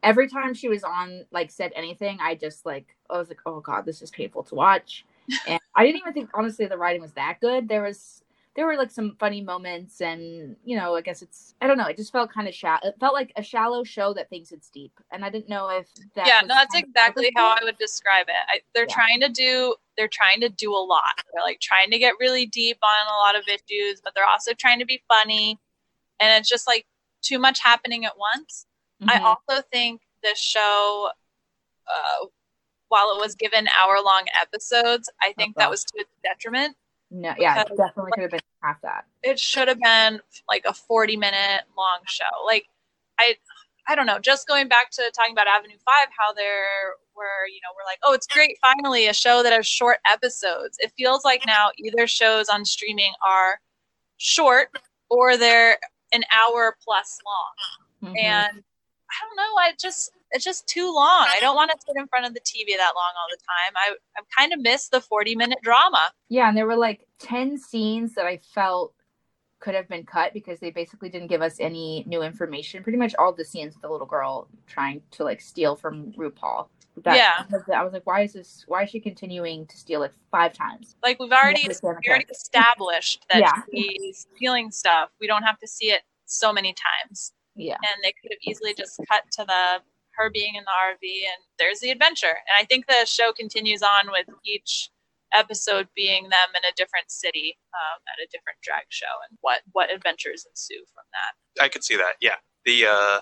Every 0.02 0.28
time 0.28 0.54
she 0.54 0.68
was 0.68 0.82
on, 0.82 1.26
like 1.30 1.50
said 1.50 1.72
anything, 1.76 2.18
I 2.22 2.34
just 2.34 2.64
like 2.64 2.96
I 3.10 3.18
was 3.18 3.28
like, 3.28 3.40
oh 3.44 3.60
god, 3.60 3.84
this 3.84 4.00
is 4.00 4.10
painful 4.10 4.44
to 4.44 4.54
watch. 4.54 5.04
And 5.46 5.60
I 5.76 5.84
didn't 5.84 6.00
even 6.00 6.12
think 6.12 6.30
honestly 6.34 6.66
the 6.66 6.78
writing 6.78 7.02
was 7.02 7.12
that 7.12 7.38
good. 7.40 7.68
There 7.68 7.82
was 7.82 8.24
there 8.56 8.66
were 8.66 8.76
like 8.76 8.90
some 8.90 9.16
funny 9.18 9.40
moments, 9.40 10.00
and 10.00 10.56
you 10.64 10.76
know, 10.76 10.96
I 10.96 11.00
guess 11.02 11.22
it's 11.22 11.54
I 11.60 11.66
don't 11.66 11.78
know. 11.78 11.86
It 11.86 11.96
just 11.96 12.12
felt 12.12 12.32
kind 12.32 12.48
of 12.48 12.54
shallow. 12.54 12.80
It 12.82 12.96
felt 12.98 13.14
like 13.14 13.32
a 13.36 13.42
shallow 13.42 13.84
show 13.84 14.12
that 14.14 14.28
thinks 14.28 14.50
it's 14.52 14.68
deep, 14.70 14.92
and 15.12 15.24
I 15.24 15.30
didn't 15.30 15.48
know 15.48 15.68
if 15.68 15.86
that. 16.14 16.26
yeah, 16.26 16.40
no, 16.42 16.54
that's 16.54 16.74
of 16.74 16.82
exactly 16.82 17.32
how 17.36 17.54
I 17.60 17.64
would 17.64 17.78
describe 17.78 18.26
it. 18.28 18.34
I, 18.48 18.60
they're 18.74 18.86
Yeah. 18.88 18.94
trying 18.94 19.20
to 19.20 19.28
do 19.28 19.74
they're 19.96 20.08
trying 20.08 20.40
to 20.40 20.48
do 20.48 20.72
a 20.72 20.78
lot. 20.82 21.20
They're 21.32 21.42
like 21.42 21.60
trying 21.60 21.90
to 21.90 21.98
get 21.98 22.14
really 22.18 22.46
deep 22.46 22.78
on 22.82 23.06
a 23.06 23.16
lot 23.24 23.36
of 23.36 23.46
issues, 23.48 24.00
but 24.02 24.14
they're 24.14 24.26
also 24.26 24.52
trying 24.54 24.78
to 24.80 24.86
be 24.86 25.02
funny, 25.08 25.58
and 26.18 26.38
it's 26.40 26.48
just 26.48 26.66
like 26.66 26.86
too 27.22 27.38
much 27.38 27.60
happening 27.60 28.04
at 28.04 28.18
once. 28.18 28.66
I 29.08 29.18
Mhm. 29.18 29.22
also 29.24 29.62
think 29.72 30.02
this 30.22 30.38
show, 30.38 31.10
uh, 31.86 32.26
while 32.88 33.10
it 33.16 33.20
was 33.20 33.34
given 33.36 33.68
hour 33.68 34.00
long 34.04 34.24
episodes, 34.40 35.08
I 35.22 35.32
think 35.34 35.54
that 35.56 35.62
Uh-huh. 35.64 35.70
was 35.70 35.84
to 35.84 35.98
its 36.00 36.10
detriment. 36.24 36.76
No, 37.10 37.34
yeah, 37.38 37.64
definitely 37.64 38.12
could 38.12 38.22
have 38.22 38.30
been 38.30 38.40
half 38.62 38.80
that. 38.82 39.04
It 39.22 39.38
should 39.38 39.68
have 39.68 39.80
been 39.80 40.20
like 40.48 40.64
a 40.64 40.72
40 40.72 41.16
minute 41.16 41.62
long 41.76 42.00
show. 42.06 42.24
Like, 42.46 42.66
I, 43.18 43.36
I 43.88 43.94
don't 43.94 44.06
know. 44.06 44.18
Just 44.18 44.46
going 44.46 44.68
back 44.68 44.90
to 44.92 45.10
talking 45.14 45.32
about 45.32 45.48
Avenue 45.48 45.76
Five, 45.84 46.08
how 46.16 46.32
there 46.32 46.94
were, 47.16 47.46
you 47.52 47.60
know, 47.62 47.70
we're 47.76 47.84
like, 47.84 47.98
oh, 48.04 48.12
it's 48.12 48.26
great, 48.26 48.56
finally 48.60 49.08
a 49.08 49.14
show 49.14 49.42
that 49.42 49.52
has 49.52 49.66
short 49.66 49.98
episodes. 50.10 50.76
It 50.80 50.92
feels 50.96 51.24
like 51.24 51.44
now 51.46 51.70
either 51.78 52.06
shows 52.06 52.48
on 52.48 52.64
streaming 52.64 53.12
are 53.26 53.58
short 54.16 54.68
or 55.08 55.36
they're 55.36 55.78
an 56.12 56.22
hour 56.32 56.76
plus 56.84 57.18
long. 57.24 58.12
Mhm. 58.12 58.18
and 58.22 58.62
I 59.10 59.26
don't 59.26 59.36
know. 59.36 59.56
I 59.58 59.72
just 59.78 60.12
it's 60.32 60.44
just 60.44 60.66
too 60.66 60.86
long. 60.92 61.26
I 61.28 61.38
don't 61.40 61.56
want 61.56 61.70
to 61.70 61.76
sit 61.86 61.96
in 61.96 62.06
front 62.08 62.26
of 62.26 62.34
the 62.34 62.40
TV 62.40 62.76
that 62.76 62.92
long 62.94 63.12
all 63.18 63.26
the 63.30 63.38
time. 63.38 63.72
I 63.76 63.94
I 64.16 64.22
kind 64.36 64.52
of 64.52 64.60
miss 64.60 64.88
the 64.88 65.00
forty 65.00 65.34
minute 65.34 65.58
drama. 65.62 66.12
Yeah, 66.28 66.48
and 66.48 66.56
there 66.56 66.66
were 66.66 66.76
like 66.76 67.06
10 67.20 67.58
scenes 67.58 68.14
that 68.14 68.26
I 68.26 68.38
felt 68.54 68.94
could 69.58 69.74
have 69.74 69.88
been 69.88 70.04
cut 70.06 70.32
because 70.32 70.58
they 70.58 70.70
basically 70.70 71.10
didn't 71.10 71.28
give 71.28 71.42
us 71.42 71.56
any 71.60 72.02
new 72.06 72.22
information. 72.22 72.82
Pretty 72.82 72.96
much 72.96 73.14
all 73.18 73.32
the 73.32 73.44
scenes 73.44 73.74
with 73.74 73.82
the 73.82 73.88
little 73.90 74.06
girl 74.06 74.48
trying 74.66 75.02
to 75.12 75.24
like 75.24 75.40
steal 75.40 75.76
from 75.76 76.12
RuPaul. 76.12 76.68
That, 77.04 77.16
Yeah. 77.16 77.44
I 77.76 77.82
was 77.84 77.92
like, 77.92 78.06
why 78.06 78.22
is 78.22 78.32
this? 78.32 78.64
Why 78.68 78.84
is 78.84 78.90
she 78.90 79.00
continuing 79.00 79.66
to 79.66 79.76
steal 79.76 80.02
it 80.02 80.12
five 80.30 80.52
times? 80.54 80.96
Like 81.02 81.18
we've 81.20 81.30
already 81.30 81.68
we 81.68 81.88
already 81.88 82.24
established 82.30 83.26
that 83.30 83.40
Yeah. 83.40 83.62
she's 83.70 84.26
feeling 84.38 84.70
stuff. 84.70 85.10
We 85.20 85.26
don't 85.26 85.42
have 85.42 85.58
to 85.58 85.68
see 85.68 85.90
it 85.90 86.02
so 86.24 86.52
many 86.52 86.74
times. 86.74 87.32
Yeah. 87.54 87.74
And 87.74 88.02
they 88.02 88.12
could 88.20 88.32
have 88.32 88.38
easily 88.42 88.72
just 88.74 88.98
cut 89.10 89.24
to 89.32 89.44
the 89.44 89.82
her 90.20 90.30
being 90.30 90.54
in 90.54 90.64
the 90.64 90.70
RV 90.70 91.00
and 91.00 91.40
there's 91.58 91.80
the 91.80 91.90
adventure. 91.90 92.28
And 92.28 92.54
I 92.58 92.64
think 92.64 92.86
the 92.86 93.06
show 93.06 93.32
continues 93.32 93.82
on 93.82 94.10
with 94.10 94.26
each 94.44 94.90
episode 95.32 95.88
being 95.94 96.24
them 96.24 96.50
in 96.54 96.62
a 96.68 96.74
different 96.76 97.10
city 97.10 97.56
um, 97.72 98.02
at 98.08 98.22
a 98.22 98.28
different 98.30 98.58
drag 98.62 98.84
show 98.88 99.10
and 99.28 99.38
what 99.40 99.60
what 99.72 99.92
adventures 99.92 100.46
ensue 100.48 100.84
from 100.92 101.04
that. 101.14 101.62
I 101.62 101.68
could 101.68 101.84
see 101.84 101.96
that. 101.96 102.14
Yeah, 102.20 102.36
the 102.64 102.86
uh, 102.86 103.20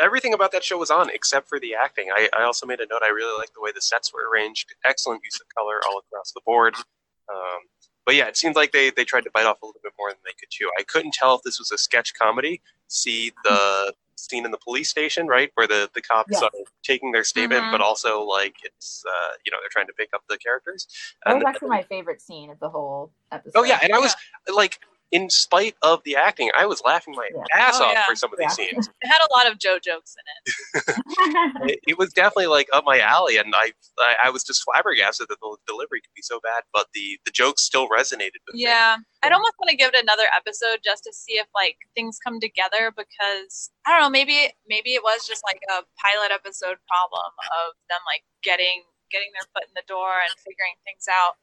everything 0.00 0.34
about 0.34 0.52
that 0.52 0.64
show 0.64 0.78
was 0.78 0.90
on 0.90 1.10
except 1.10 1.48
for 1.48 1.60
the 1.60 1.74
acting. 1.74 2.08
I, 2.14 2.28
I 2.36 2.42
also 2.42 2.66
made 2.66 2.80
a 2.80 2.86
note. 2.90 3.02
I 3.02 3.08
really 3.08 3.38
like 3.38 3.52
the 3.54 3.60
way 3.60 3.70
the 3.74 3.80
sets 3.80 4.12
were 4.12 4.28
arranged. 4.32 4.74
Excellent 4.84 5.20
use 5.24 5.38
of 5.40 5.46
color 5.54 5.80
all 5.88 5.98
across 5.98 6.32
the 6.32 6.40
board. 6.44 6.74
Um, 6.76 7.60
but 8.06 8.14
yeah, 8.14 8.26
it 8.26 8.36
seemed 8.36 8.56
like 8.56 8.72
they 8.72 8.90
they 8.90 9.04
tried 9.04 9.24
to 9.24 9.30
bite 9.32 9.46
off 9.46 9.62
a 9.62 9.66
little 9.66 9.80
bit 9.82 9.92
more 9.98 10.10
than 10.10 10.20
they 10.24 10.34
could 10.38 10.50
chew. 10.50 10.70
I 10.78 10.82
couldn't 10.82 11.14
tell 11.14 11.36
if 11.36 11.42
this 11.42 11.58
was 11.58 11.70
a 11.70 11.78
sketch 11.78 12.14
comedy. 12.14 12.60
See 12.88 13.32
the 13.44 13.94
scene 14.28 14.44
in 14.44 14.50
the 14.50 14.58
police 14.58 14.88
station, 14.90 15.26
right, 15.26 15.50
where 15.54 15.66
the 15.66 15.90
the 15.94 16.02
cops 16.02 16.32
Yes. 16.32 16.42
are 16.42 16.50
taking 16.82 17.12
their 17.12 17.24
statement, 17.24 17.62
Mhm. 17.64 17.72
but 17.72 17.80
also 17.80 18.22
like 18.22 18.56
it's 18.62 19.04
uh, 19.08 19.32
you 19.44 19.50
know 19.52 19.58
they're 19.60 19.68
trying 19.70 19.86
to 19.86 19.92
pick 19.92 20.10
up 20.14 20.22
the 20.28 20.38
characters. 20.38 20.86
That 21.24 21.32
And 21.34 21.42
was 21.42 21.48
actually 21.48 21.68
my 21.70 21.82
favorite 21.84 22.20
scene 22.20 22.50
of 22.50 22.58
the 22.60 22.68
whole 22.68 23.12
episode. 23.32 23.58
oh 23.60 23.64
yeah, 23.64 23.78
and 23.82 23.92
I 23.92 23.98
was 23.98 24.14
like, 24.54 24.80
in 25.12 25.28
spite 25.28 25.74
of 25.82 26.00
the 26.04 26.14
acting, 26.16 26.50
I 26.56 26.66
was 26.66 26.82
laughing 26.84 27.14
my 27.16 27.28
Yeah. 27.34 27.42
ass 27.66 27.78
Oh, 27.80 27.84
off 27.86 27.92
yeah. 27.94 28.04
for 28.06 28.14
some 28.14 28.32
of 28.32 28.38
these 28.38 28.52
scenes. 28.54 28.88
It 29.02 29.06
had 29.08 29.18
a 29.28 29.32
lot 29.32 29.50
of 29.50 29.58
Joe 29.58 29.78
jokes 29.82 30.14
in 30.16 30.24
it. 30.28 31.70
it, 31.72 31.80
it 31.88 31.98
was 31.98 32.12
definitely 32.12 32.46
like 32.46 32.68
up 32.72 32.84
my 32.84 33.00
alley, 33.00 33.36
and 33.38 33.52
I, 33.56 33.72
I 33.98 34.14
I 34.26 34.30
was 34.30 34.44
just 34.44 34.62
flabbergasted 34.64 35.26
that 35.28 35.38
the 35.40 35.56
delivery 35.66 36.00
could 36.00 36.14
be 36.14 36.22
so 36.22 36.38
bad, 36.40 36.62
but 36.72 36.86
the 36.94 37.18
the 37.24 37.30
jokes 37.32 37.62
still 37.62 37.88
resonated 37.88 38.38
with 38.46 38.54
me. 38.54 38.62
Yeah. 38.62 38.96
I'd 39.22 39.32
almost 39.32 39.52
want 39.58 39.68
to 39.70 39.76
give 39.76 39.90
it 39.92 40.02
another 40.02 40.24
episode 40.34 40.78
just 40.84 41.04
to 41.04 41.12
see 41.12 41.34
if 41.34 41.46
like 41.54 41.76
things 41.94 42.18
come 42.24 42.40
together 42.40 42.90
because 42.96 43.70
I 43.86 43.90
don't 43.92 44.00
know, 44.00 44.10
maybe 44.10 44.48
maybe 44.68 44.94
it 44.94 45.02
was 45.02 45.26
just 45.26 45.42
like 45.44 45.60
a 45.68 45.82
pilot 46.00 46.30
episode 46.32 46.76
problem 46.88 47.32
of 47.66 47.74
them 47.90 48.00
like 48.06 48.22
getting 48.42 48.82
getting 49.10 49.28
their 49.34 49.46
foot 49.52 49.64
in 49.68 49.74
the 49.74 49.82
door 49.88 50.12
and 50.22 50.32
figuring 50.38 50.74
things 50.86 51.04
out. 51.10 51.34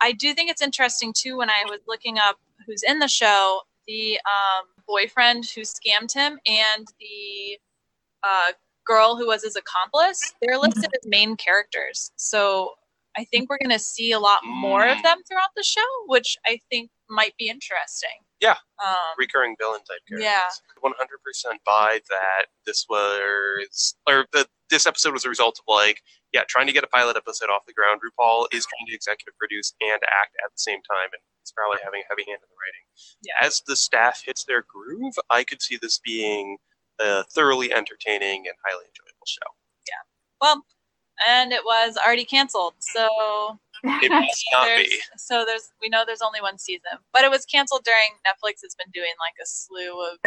I 0.00 0.12
do 0.12 0.34
think 0.34 0.50
it's 0.50 0.60
interesting 0.62 1.12
too 1.16 1.38
when 1.38 1.48
I 1.50 1.64
was 1.66 1.80
looking 1.88 2.18
up 2.18 2.36
who's 2.66 2.82
in 2.82 2.98
the 2.98 3.08
show, 3.08 3.60
the 3.86 4.18
um, 4.26 4.66
boyfriend 4.86 5.44
who 5.54 5.62
scammed 5.62 6.12
him 6.12 6.38
and 6.46 6.86
the 7.00 7.58
uh, 8.22 8.52
girl 8.86 9.16
who 9.16 9.26
was 9.26 9.44
his 9.44 9.56
accomplice. 9.56 10.20
They're 10.42 10.58
listed 10.58 10.84
as 10.94 11.06
main 11.06 11.36
characters. 11.36 12.10
So 12.16 12.72
I 13.16 13.24
think 13.24 13.48
we're 13.48 13.58
going 13.58 13.76
to 13.76 13.78
see 13.82 14.12
a 14.12 14.18
lot 14.18 14.40
more 14.44 14.86
of 14.86 14.98
Mm. 14.98 15.02
them 15.02 15.18
throughout 15.28 15.50
the 15.56 15.62
show, 15.62 15.80
which 16.06 16.36
I 16.46 16.60
think 16.70 16.90
might 17.08 17.34
be 17.38 17.48
interesting. 17.48 18.10
Yeah. 18.40 18.56
Um, 18.84 19.16
recurring 19.18 19.56
villain 19.58 19.80
type 19.80 20.00
characters. 20.08 20.24
Yeah. 20.24 20.48
One 20.80 20.92
hundred 20.98 21.18
percent 21.24 21.60
buy 21.64 22.00
that 22.10 22.46
this 22.66 22.86
was 22.88 23.94
or 24.06 24.26
that 24.32 24.48
this 24.68 24.86
episode 24.86 25.12
was 25.12 25.24
a 25.24 25.28
result 25.28 25.58
of 25.58 25.64
like, 25.72 26.02
yeah, 26.32 26.42
trying 26.48 26.66
to 26.66 26.72
get 26.72 26.84
a 26.84 26.88
pilot 26.88 27.16
episode 27.16 27.48
off 27.48 27.62
the 27.66 27.72
ground. 27.72 28.00
RuPaul 28.04 28.46
is 28.52 28.66
trying 28.66 28.86
to 28.88 28.94
executive 28.94 29.38
produce 29.38 29.72
and 29.80 30.00
act 30.04 30.36
at 30.44 30.52
the 30.52 30.58
same 30.58 30.80
time 30.82 31.08
and 31.12 31.22
it's 31.40 31.52
probably 31.52 31.78
having 31.84 32.02
a 32.02 32.08
heavy 32.10 32.24
hand 32.28 32.40
in 32.42 32.48
the 32.50 32.58
writing. 32.58 32.84
Yeah. 33.22 33.46
As 33.46 33.62
the 33.66 33.76
staff 33.76 34.22
hits 34.24 34.44
their 34.44 34.64
groove, 34.68 35.14
I 35.30 35.44
could 35.44 35.62
see 35.62 35.78
this 35.80 36.00
being 36.04 36.58
a 36.98 37.24
thoroughly 37.24 37.72
entertaining 37.72 38.44
and 38.46 38.56
highly 38.66 38.84
enjoyable 38.84 39.26
show. 39.26 39.54
Yeah. 39.86 40.02
Well, 40.40 40.64
and 41.26 41.52
it 41.52 41.62
was 41.64 41.96
already 42.04 42.24
canceled. 42.24 42.74
So 42.80 43.58
It 43.84 44.10
must 44.10 44.44
not 44.52 44.64
there's, 44.64 44.88
be. 44.88 45.00
so 45.16 45.44
there's 45.44 45.70
we 45.80 45.88
know 45.88 46.04
there's 46.06 46.22
only 46.22 46.40
one 46.40 46.58
season, 46.58 46.98
but 47.12 47.24
it 47.24 47.30
was 47.30 47.44
canceled 47.44 47.84
during 47.84 48.08
Netflix 48.26 48.62
has 48.62 48.74
been 48.74 48.90
doing 48.92 49.12
like 49.20 49.34
a 49.42 49.46
slew 49.46 50.00
of 50.02 50.18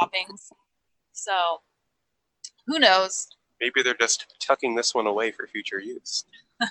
shoppings. 0.00 0.50
So 1.12 1.60
who 2.66 2.78
knows? 2.78 3.28
Maybe 3.60 3.82
they're 3.82 3.94
just 3.94 4.36
tucking 4.40 4.74
this 4.74 4.94
one 4.94 5.06
away 5.06 5.30
for 5.32 5.46
future 5.46 5.80
use. 5.80 6.24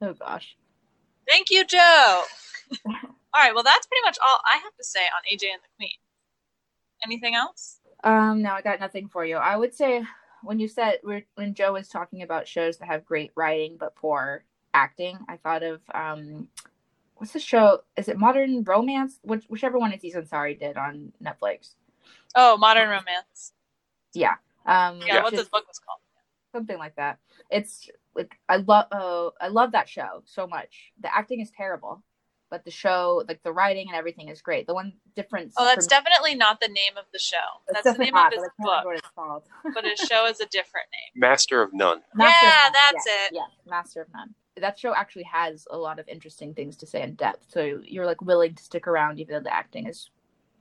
oh 0.00 0.14
gosh. 0.14 0.56
Thank 1.28 1.50
you, 1.50 1.64
Joe. 1.64 2.22
all 2.86 2.92
right, 3.36 3.54
well 3.54 3.64
that's 3.64 3.86
pretty 3.86 4.02
much 4.04 4.18
all 4.26 4.40
I 4.44 4.56
have 4.56 4.74
to 4.76 4.84
say 4.84 5.00
on 5.00 5.22
AJ 5.32 5.52
and 5.52 5.62
the 5.62 5.68
Queen. 5.76 5.90
Anything 7.04 7.34
else? 7.34 7.80
Um, 8.02 8.42
no, 8.42 8.52
I 8.52 8.62
got 8.62 8.80
nothing 8.80 9.08
for 9.08 9.24
you. 9.24 9.36
I 9.36 9.56
would 9.56 9.74
say 9.74 10.04
when 10.42 10.58
you 10.58 10.68
said 10.68 10.98
when 11.02 11.54
Joe 11.54 11.72
was 11.72 11.88
talking 11.88 12.22
about 12.22 12.46
shows 12.46 12.78
that 12.78 12.86
have 12.86 13.04
great 13.04 13.32
writing 13.34 13.76
but 13.78 13.96
poor 13.96 14.44
acting, 14.74 15.18
I 15.28 15.36
thought 15.38 15.62
of 15.62 15.80
um, 15.94 16.48
what's 17.16 17.32
the 17.32 17.38
show? 17.40 17.80
Is 17.96 18.08
it 18.08 18.18
Modern 18.18 18.62
Romance? 18.64 19.18
Which, 19.22 19.44
whichever 19.48 19.78
one 19.78 19.92
Aziz 19.92 20.14
Ansari 20.14 20.58
did 20.58 20.76
on 20.76 21.12
Netflix. 21.22 21.74
Oh, 22.34 22.56
Modern 22.58 22.88
Romance. 22.88 23.52
Yeah. 24.12 24.34
Um, 24.66 25.00
Yeah, 25.06 25.16
which 25.16 25.22
what 25.24 25.32
is 25.34 25.40
this 25.40 25.48
book 25.48 25.66
was 25.68 25.78
called. 25.78 26.00
something 26.52 26.76
like 26.78 26.96
that. 26.96 27.18
It's 27.50 27.88
like 28.14 28.36
I 28.48 28.56
love. 28.58 28.86
Uh, 28.92 29.30
I 29.40 29.48
love 29.48 29.72
that 29.72 29.88
show 29.88 30.22
so 30.24 30.46
much. 30.46 30.92
The 31.00 31.14
acting 31.14 31.40
is 31.40 31.50
terrible, 31.56 32.02
but 32.50 32.64
the 32.64 32.70
show, 32.70 33.22
like 33.28 33.42
the 33.42 33.52
writing 33.52 33.86
and 33.88 33.96
everything, 33.96 34.28
is 34.28 34.40
great. 34.40 34.66
The 34.66 34.74
one 34.74 34.92
difference. 35.16 35.54
Oh, 35.58 35.64
that's 35.64 35.86
for- 35.86 35.90
definitely 35.90 36.34
not 36.34 36.60
the 36.60 36.68
name 36.68 36.96
of 36.96 37.04
the 37.12 37.18
show. 37.18 37.36
it's 37.68 37.82
That's 37.82 37.96
the 37.98 38.04
name 38.04 38.14
not, 38.14 38.32
of 38.32 38.38
but 38.38 38.42
his 38.42 38.44
I 38.44 38.46
can't 38.46 38.58
remember 38.58 38.76
book, 38.76 38.84
what 38.86 38.96
it's 38.98 39.08
called. 39.14 39.42
but 39.74 39.84
his 39.84 39.98
show 40.08 40.26
is 40.26 40.40
a 40.40 40.46
different 40.46 40.86
name. 40.92 41.20
Master 41.20 41.60
of 41.62 41.72
None. 41.74 42.00
Master 42.14 42.46
of 42.46 42.52
Yeah, 42.52 42.62
None. 42.62 42.72
that's 42.72 43.06
Yes, 43.06 43.28
it. 43.30 43.34
Yes, 43.34 43.50
Master 43.66 44.02
of 44.02 44.08
None. 44.14 44.34
That 44.56 44.78
show 44.78 44.94
actually 44.94 45.24
has 45.24 45.66
a 45.70 45.76
lot 45.76 45.98
of 45.98 46.06
interesting 46.08 46.54
things 46.54 46.76
to 46.78 46.86
say 46.86 47.02
in 47.02 47.14
depth. 47.14 47.46
So 47.48 47.80
you're 47.84 48.06
like 48.06 48.20
willing 48.22 48.54
to 48.54 48.62
stick 48.62 48.86
around 48.86 49.18
even 49.18 49.34
though 49.34 49.40
the 49.42 49.54
acting 49.54 49.86
is 49.88 50.10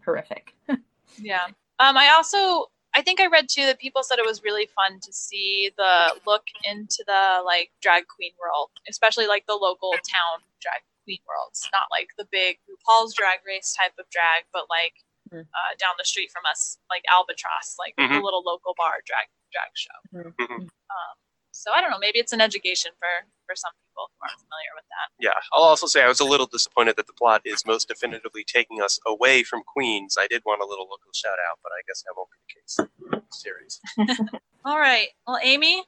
horrific. 0.05 0.53
Yeah. 1.19 1.45
Um, 1.77 1.95
I 1.95 2.09
also 2.09 2.71
I 2.95 3.01
think 3.03 3.19
I 3.21 3.27
read 3.27 3.47
too 3.47 3.65
that 3.67 3.77
people 3.77 4.01
said 4.01 4.17
it 4.17 4.25
was 4.25 4.41
really 4.43 4.65
fun 4.75 4.99
to 5.01 5.13
see 5.13 5.69
the 5.77 6.15
look 6.25 6.45
into 6.63 7.03
the 7.05 7.41
like 7.45 7.69
drag 7.81 8.07
queen 8.07 8.31
world, 8.41 8.71
especially 8.89 9.27
like 9.27 9.45
the 9.45 9.53
local 9.53 9.91
town 9.91 10.41
drag 10.59 10.81
queen 11.03 11.19
worlds, 11.27 11.69
not 11.71 11.83
like 11.91 12.09
the 12.17 12.25
big 12.31 12.57
RuPaul's 12.65 13.13
Drag 13.13 13.39
Race 13.45 13.75
type 13.79 13.93
of 13.99 14.09
drag, 14.09 14.45
but 14.51 14.69
like 14.71 14.93
Mhm. 15.31 15.41
uh, 15.53 15.71
down 15.79 15.93
the 15.99 16.05
street 16.05 16.31
from 16.31 16.43
us, 16.49 16.77
like 16.89 17.03
Albatross, 17.11 17.75
like 17.77 17.95
the 17.95 18.03
Mhm. 18.03 18.23
little 18.23 18.41
local 18.41 18.73
bar 18.75 19.01
drag 19.05 19.27
drag 19.51 19.69
show. 19.75 19.99
Mhm. 20.13 20.33
Mhm. 20.37 20.61
Um, 20.61 21.15
so 21.53 21.71
I 21.75 21.81
don't 21.81 21.91
know, 21.91 21.99
maybe 21.99 22.19
it's 22.19 22.33
an 22.33 22.41
education 22.41 22.91
for 22.99 23.07
for 23.45 23.55
some 23.55 23.71
people 23.87 24.09
who 24.09 24.25
aren't 24.25 24.39
familiar 24.39 24.73
with 24.75 24.85
that. 24.89 25.07
Yeah, 25.19 25.39
I'll 25.53 25.63
also 25.63 25.87
say 25.87 26.03
I 26.03 26.07
was 26.07 26.19
a 26.19 26.25
little 26.25 26.47
disappointed 26.47 26.95
that 26.97 27.07
the 27.07 27.13
plot 27.13 27.41
is 27.45 27.65
most 27.65 27.87
definitively 27.87 28.43
taking 28.43 28.81
us 28.81 28.99
away 29.05 29.43
from 29.43 29.61
Queens. 29.63 30.17
I 30.19 30.27
did 30.27 30.41
want 30.45 30.61
a 30.61 30.65
little 30.65 30.85
local 30.85 31.11
shout 31.13 31.37
out, 31.49 31.59
but 31.61 31.71
I 31.71 31.81
guess 31.87 32.03
that 32.03 32.13
won't 32.17 32.29
be 32.31 32.37
the 32.43 32.53
case. 32.59 33.23
Series. 33.29 33.79
All 34.65 34.79
right, 34.79 35.07
well, 35.27 35.39
Amy, 35.43 35.83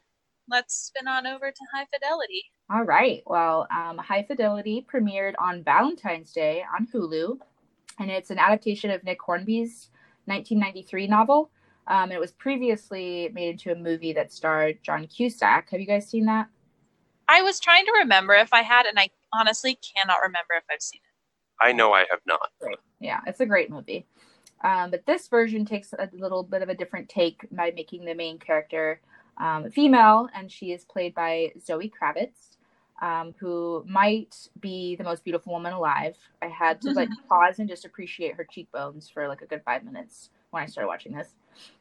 let's 0.49 0.75
spin 0.75 1.08
on 1.08 1.28
over 1.28 1.51
to 1.51 1.65
High 1.73 1.88
Fidelity. 1.93 2.43
All 2.73 2.84
right. 2.84 3.21
Well, 3.25 3.67
um, 3.75 3.97
High 3.97 4.23
Fidelity 4.23 4.86
premiered 4.91 5.34
on 5.39 5.63
Valentine's 5.63 6.32
Day 6.32 6.63
on 6.78 6.88
Hulu, 6.88 7.38
and 7.99 8.10
it's 8.10 8.32
an 8.32 8.39
adaptation 8.39 8.89
of 8.91 9.04
Nick 9.04 9.21
Hornby's 9.21 9.89
1993 10.25 11.08
novel. 11.08 11.51
Um, 11.88 12.12
it 12.12 12.19
was 12.19 12.32
previously 12.32 13.30
made 13.34 13.50
into 13.50 13.71
a 13.71 13.76
movie 13.76 14.13
that 14.13 14.32
starred 14.32 14.80
John 14.82 15.08
Cusack. 15.08 15.69
Have 15.69 15.80
you 15.80 15.86
guys 15.86 16.10
seen 16.10 16.26
that? 16.26 16.48
I 17.28 17.41
was 17.41 17.60
trying 17.60 17.86
to 17.86 17.91
remember 18.00 18.34
if 18.34 18.54
I 18.54 18.62
had, 18.62 18.86
and 18.86 19.00
I 19.00 19.10
honestly 19.34 19.78
cannot 19.95 20.17
remember 20.21 20.54
if 20.58 20.63
I've 20.71 20.82
seen 20.82 21.02
it. 21.04 21.63
I 21.63 21.71
know 21.71 21.93
I 21.93 22.06
have 22.10 22.19
not. 22.26 22.52
Yeah, 23.00 23.21
it's 23.26 23.39
a 23.39 23.45
great 23.45 23.69
movie. 23.69 24.06
Um, 24.63 24.91
but 24.91 25.06
this 25.06 25.28
version 25.28 25.65
takes 25.65 25.93
a 25.93 26.10
little 26.13 26.43
bit 26.43 26.62
of 26.62 26.69
a 26.69 26.76
different 26.76 27.10
take 27.10 27.45
by 27.52 27.71
making 27.76 28.06
the 28.06 28.15
main 28.15 28.39
character 28.39 29.00
um, 29.38 29.69
female, 29.69 30.30
and 30.34 30.52
she 30.52 30.71
is 30.71 30.86
played 30.86 31.13
by 31.13 31.52
Zoe 31.63 31.91
Kravitz, 31.91 32.58
um, 33.02 33.36
who 33.38 33.84
might 33.88 34.50
be 34.60 34.95
the 34.95 35.04
most 35.04 35.24
beautiful 35.24 35.54
woman 35.54 35.74
alive. 35.74 36.17
I 36.41 36.48
had 36.48 36.82
to 36.82 36.91
like 36.91 37.10
pause 37.30 37.60
and 37.60 37.69
just 37.69 37.86
appreciate 37.86 38.36
her 38.36 38.48
cheekbones 38.50 39.10
for 39.10 39.28
like 39.28 39.41
a 39.41 39.45
good 39.45 39.62
five 39.63 39.84
minutes 39.84 40.30
when 40.52 40.63
I 40.63 40.65
started 40.67 40.88
watching 40.88 41.13
this. 41.13 41.36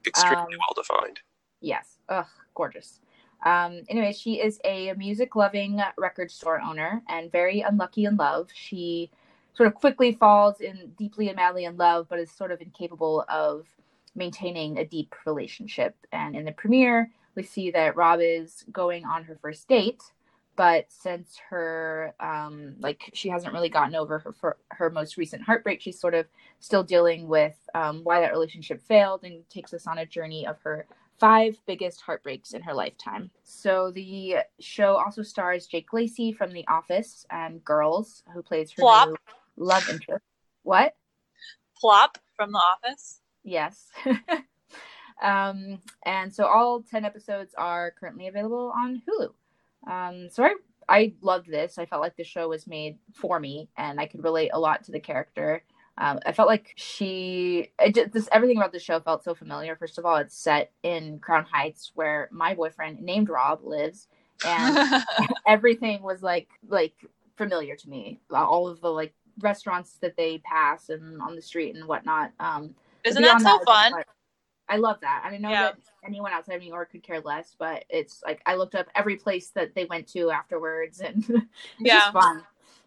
Extremely 0.07 0.55
Um, 0.55 0.61
well 0.61 0.75
defined. 0.77 1.21
Yes. 1.61 1.99
Ugh, 2.09 2.27
gorgeous. 2.55 3.01
Um, 3.45 3.83
anyway, 3.89 4.13
she 4.13 4.41
is 4.41 4.61
a 4.65 4.95
music 4.95 5.37
loving 5.37 5.81
record 5.99 6.31
store 6.31 6.61
owner 6.61 7.03
and 7.09 7.31
very 7.31 7.61
unlucky 7.61 8.07
in 8.07 8.17
love. 8.17 8.49
She 8.55 9.11
sort 9.55 9.67
of 9.67 9.75
quickly 9.75 10.13
falls 10.13 10.61
in 10.61 10.93
deeply 10.99 11.29
and 11.29 11.37
madly 11.37 11.65
in 11.65 11.77
love, 11.77 12.07
but 12.09 12.19
is 12.19 12.31
sort 12.31 12.51
of 12.53 12.61
incapable 12.61 13.25
of 13.29 13.67
maintaining 14.15 14.79
a 14.79 14.85
deep 14.85 15.15
relationship. 15.27 15.95
And 16.13 16.35
in 16.37 16.45
the 16.45 16.53
premiere, 16.53 17.11
we 17.35 17.43
see 17.43 17.71
that 17.73 17.97
Rob 17.97 18.21
is 18.23 18.65
going 18.73 19.05
on 19.05 19.25
her 19.25 19.39
first 19.41 19.69
date, 19.69 20.03
but 20.57 20.87
since 20.91 21.37
her 21.51 22.15
um, 22.21 22.75
like 22.79 23.11
she 23.13 23.29
hasn't 23.29 23.53
really 23.53 23.69
gotten 23.69 23.95
over 23.95 24.19
her 24.19 24.33
for 24.33 24.57
her 24.71 24.91
most 24.91 25.17
recent 25.17 25.43
heartbreak, 25.43 25.81
she's 25.81 25.99
sort 25.99 26.15
of 26.15 26.27
still 26.61 26.83
dealing 26.83 27.29
with 27.29 27.57
um, 27.75 28.01
why 28.05 28.21
that 28.21 28.33
relationship 28.33 28.81
failed 28.83 29.25
and 29.25 29.49
takes 29.51 29.75
us 29.75 29.87
on 29.87 29.99
a 29.99 30.07
journey 30.07 30.47
of 30.47 30.61
her 30.63 30.87
five 31.19 31.59
biggest 31.67 32.01
heartbreaks 32.01 32.53
in 32.53 32.63
her 32.63 32.75
lifetime. 32.75 33.31
So 33.45 33.91
the 33.91 34.37
show 34.61 34.97
also 34.97 35.23
stars 35.23 35.67
Jake 35.67 35.93
Lacy 35.93 36.33
from 36.33 36.53
The 36.53 36.67
Office 36.69 37.27
and 37.31 37.65
Girls, 37.65 38.23
who 38.33 38.43
plays 38.43 38.73
her 38.73 38.83
new 39.07 39.17
love 39.57 39.89
interest. 39.89 40.25
What? 40.63 40.97
Plop 41.81 42.19
from 42.37 42.53
The 42.53 42.59
Office. 42.59 43.21
Yes. 43.43 43.89
um, 45.23 45.81
and 46.05 46.33
so 46.33 46.47
all 46.47 46.83
10 46.83 47.05
episodes 47.05 47.55
are 47.57 47.95
currently 47.99 48.27
available 48.27 48.73
on 48.77 49.03
Hulu. 49.09 49.33
Um, 49.91 50.29
so 50.31 50.45
I, 50.45 50.55
I 50.89 51.13
loved 51.21 51.49
this. 51.49 51.79
I 51.79 51.87
felt 51.87 52.03
like 52.03 52.17
the 52.17 52.25
show 52.25 52.49
was 52.49 52.67
made 52.67 52.99
for 53.15 53.39
me 53.41 53.69
and 53.77 54.01
I 54.01 54.07
could 54.07 54.23
relate 54.25 54.51
a 54.53 54.59
lot 54.59 54.85
to 54.85 54.93
the 54.93 55.01
character. 55.01 55.63
Um, 55.97 56.19
I 56.27 56.33
felt 56.33 56.49
like 56.49 56.73
she, 56.75 57.71
just, 57.93 58.13
this, 58.13 58.29
everything 58.33 58.57
about 58.57 58.73
the 58.73 58.81
show 58.81 58.99
felt 59.01 59.23
so 59.23 59.35
familiar. 59.35 59.77
First 59.77 59.99
of 59.99 60.05
all, 60.05 60.17
it's 60.17 60.37
set 60.37 60.73
in 60.83 61.21
Crown 61.21 61.45
Heights 61.51 61.93
where 61.95 62.29
my 62.33 62.55
boyfriend 62.55 63.01
named 63.01 63.29
Rob 63.29 63.61
lives. 63.63 64.09
And 64.45 65.05
everything 65.47 66.03
was 66.03 66.21
like 66.23 66.49
like 66.69 66.95
familiar 67.37 67.77
to 67.77 67.89
me. 67.89 68.21
All 68.33 68.67
of 68.67 68.81
the 68.81 68.89
like 68.91 69.15
restaurants 69.39 69.99
that 70.01 70.17
they 70.17 70.39
pass 70.39 70.89
and 70.89 71.23
on 71.23 71.37
the 71.37 71.43
street 71.43 71.77
and 71.77 71.87
whatnot. 71.87 72.33
Um, 72.41 72.75
Isn't 73.05 73.23
that 73.23 73.41
so 73.41 73.57
it's 73.57 73.65
fun? 73.65 73.93
like- 73.93 74.07
I 74.69 74.77
love 74.77 75.01
that. 75.03 75.23
I 75.25 75.31
don't 75.31 75.43
know 75.43 75.51
Yeah. 75.51 75.63
that 75.63 75.77
anyone 76.05 76.33
outside 76.33 76.55
of 76.55 76.63
New 76.63 76.69
York 76.69 76.91
could 76.93 77.03
care 77.03 77.21
less, 77.21 77.55
but 77.59 77.85
it's 77.89 78.23
like 78.25 78.41
I 78.47 78.55
looked 78.55 78.75
up 78.75 78.87
every 78.95 79.17
place 79.17 79.51
that 79.51 79.75
they 79.75 79.85
went 79.85 80.09
to 80.09 80.31
afterwards, 80.31 81.01
and 81.07 81.19
it's 81.29 81.47
Yeah. 81.81 82.01
just 82.01 82.13
fun. 82.13 82.45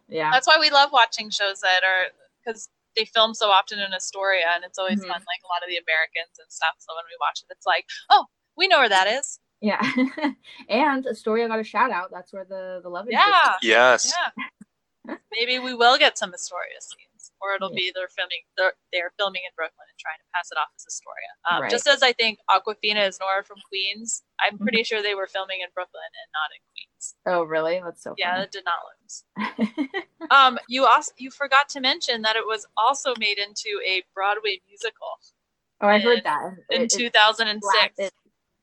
Yeah, 0.08 0.30
That's 0.32 0.46
why 0.46 0.56
we 0.58 0.70
love 0.70 0.90
watching 0.92 1.28
shows 1.30 1.60
that 1.60 1.82
are 1.84 2.06
because 2.44 2.68
they 2.96 3.04
film 3.04 3.34
so 3.34 3.50
often 3.50 3.78
in 3.78 3.92
Astoria, 3.92 4.46
and 4.54 4.64
it's 4.64 4.78
always 4.78 4.98
Mhm. 5.00 5.06
fun. 5.08 5.10
Like 5.20 5.42
a 5.44 5.48
lot 5.48 5.62
of 5.62 5.68
the 5.68 5.76
Americans 5.76 6.38
and 6.40 6.50
stuff. 6.50 6.74
So 6.78 6.94
when 6.96 7.04
we 7.06 7.16
watch 7.20 7.42
it, 7.42 7.52
it's 7.52 7.66
like, 7.66 7.86
oh, 8.10 8.24
we 8.56 8.66
know 8.68 8.78
where 8.78 8.88
that 8.88 9.06
is. 9.06 9.38
yeah. 9.60 9.80
and 10.68 11.06
Astoria 11.06 11.46
got 11.48 11.58
a 11.60 11.64
shout 11.64 11.90
out. 11.90 12.10
That's 12.10 12.32
where 12.32 12.44
the 12.44 12.80
the 12.82 12.88
love 12.88 13.06
interest 13.08 13.28
Yeah. 13.28 13.56
Yes. 13.60 14.12
Yeah. 15.06 15.16
Maybe 15.32 15.58
we 15.58 15.74
will 15.74 15.98
get 15.98 16.16
some 16.18 16.32
Astoria 16.34 16.80
scenes, 16.80 17.07
or 17.40 17.54
it'll 17.54 17.70
Yeah. 17.72 17.76
be 17.76 17.92
they're 17.94 18.08
filming 18.08 18.42
they're, 18.56 18.72
they're 18.92 19.12
filming 19.18 19.42
in 19.44 19.52
Brooklyn 19.56 19.86
and 19.88 19.98
trying 19.98 20.18
to 20.18 20.24
pass 20.34 20.50
it 20.50 20.58
off 20.58 20.68
as 20.76 20.84
Astoria. 20.86 21.30
Um, 21.50 21.62
Right. 21.62 21.70
Just 21.70 21.86
as 21.86 22.02
I 22.02 22.12
think 22.12 22.38
Awkwafina 22.50 23.06
is 23.08 23.18
Nora 23.20 23.44
from 23.44 23.58
Queens, 23.68 24.22
I'm 24.40 24.58
pretty 24.58 24.82
sure 24.84 25.02
they 25.02 25.14
were 25.14 25.26
filming 25.26 25.60
in 25.60 25.68
Brooklyn 25.74 26.02
and 26.04 26.28
not 26.34 26.50
in 26.54 26.60
Queens. 26.72 27.14
Oh, 27.26 27.42
really? 27.44 27.80
That's 27.84 28.02
so 28.02 28.14
Yeah, 28.18 28.42
it 28.42 28.50
did 28.50 28.64
not 28.64 28.80
lose. 28.90 29.24
Um, 30.30 30.58
you 30.68 30.84
also 30.84 31.12
you 31.16 31.30
forgot 31.30 31.68
to 31.70 31.80
mention 31.80 32.20
that 32.22 32.36
it 32.36 32.44
was 32.46 32.66
also 32.76 33.14
made 33.18 33.38
into 33.38 33.80
a 33.86 34.02
Broadway 34.14 34.60
musical 34.68 35.18
oh, 35.80 35.88
I 35.88 35.98
heard 35.98 36.22
that. 36.24 36.52
in 36.70 36.82
It- 36.82 36.92
it 36.92 36.98
2006. 36.98 37.94
It 37.98 38.12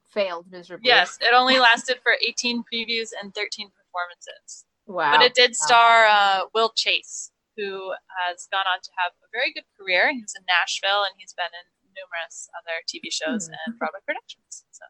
failed 0.10 0.46
miserably. 0.52 0.88
Yes, 0.88 1.18
it 1.22 1.34
only 1.34 1.60
lasted 1.68 1.98
for 2.04 2.14
18 2.22 2.64
previews 2.72 3.10
and 3.20 3.34
13 3.34 3.70
performances. 3.72 4.66
Wow. 4.86 5.14
But 5.18 5.24
it 5.26 5.34
did 5.34 5.56
star 5.56 6.06
uh, 6.06 6.42
Will 6.54 6.70
Chase, 6.76 7.32
who 7.58 7.94
has 8.26 8.48
gone 8.52 8.66
on 8.72 8.82
to 8.82 8.92
have 8.98 9.14
a 9.24 9.28
very 9.32 9.54
good 9.54 9.64
career. 9.78 10.12
He's 10.12 10.34
in 10.38 10.44
Nashville 10.48 11.04
and 11.04 11.14
he's 11.18 11.34
been 11.34 11.52
in 11.54 11.66
numerous 11.96 12.50
other 12.60 12.84
TV 12.88 13.10
shows 13.12 13.48
Hmm. 13.48 13.56
and 13.68 13.80
Broadway 13.80 14.00
productions. 14.06 14.66
So 14.72 14.86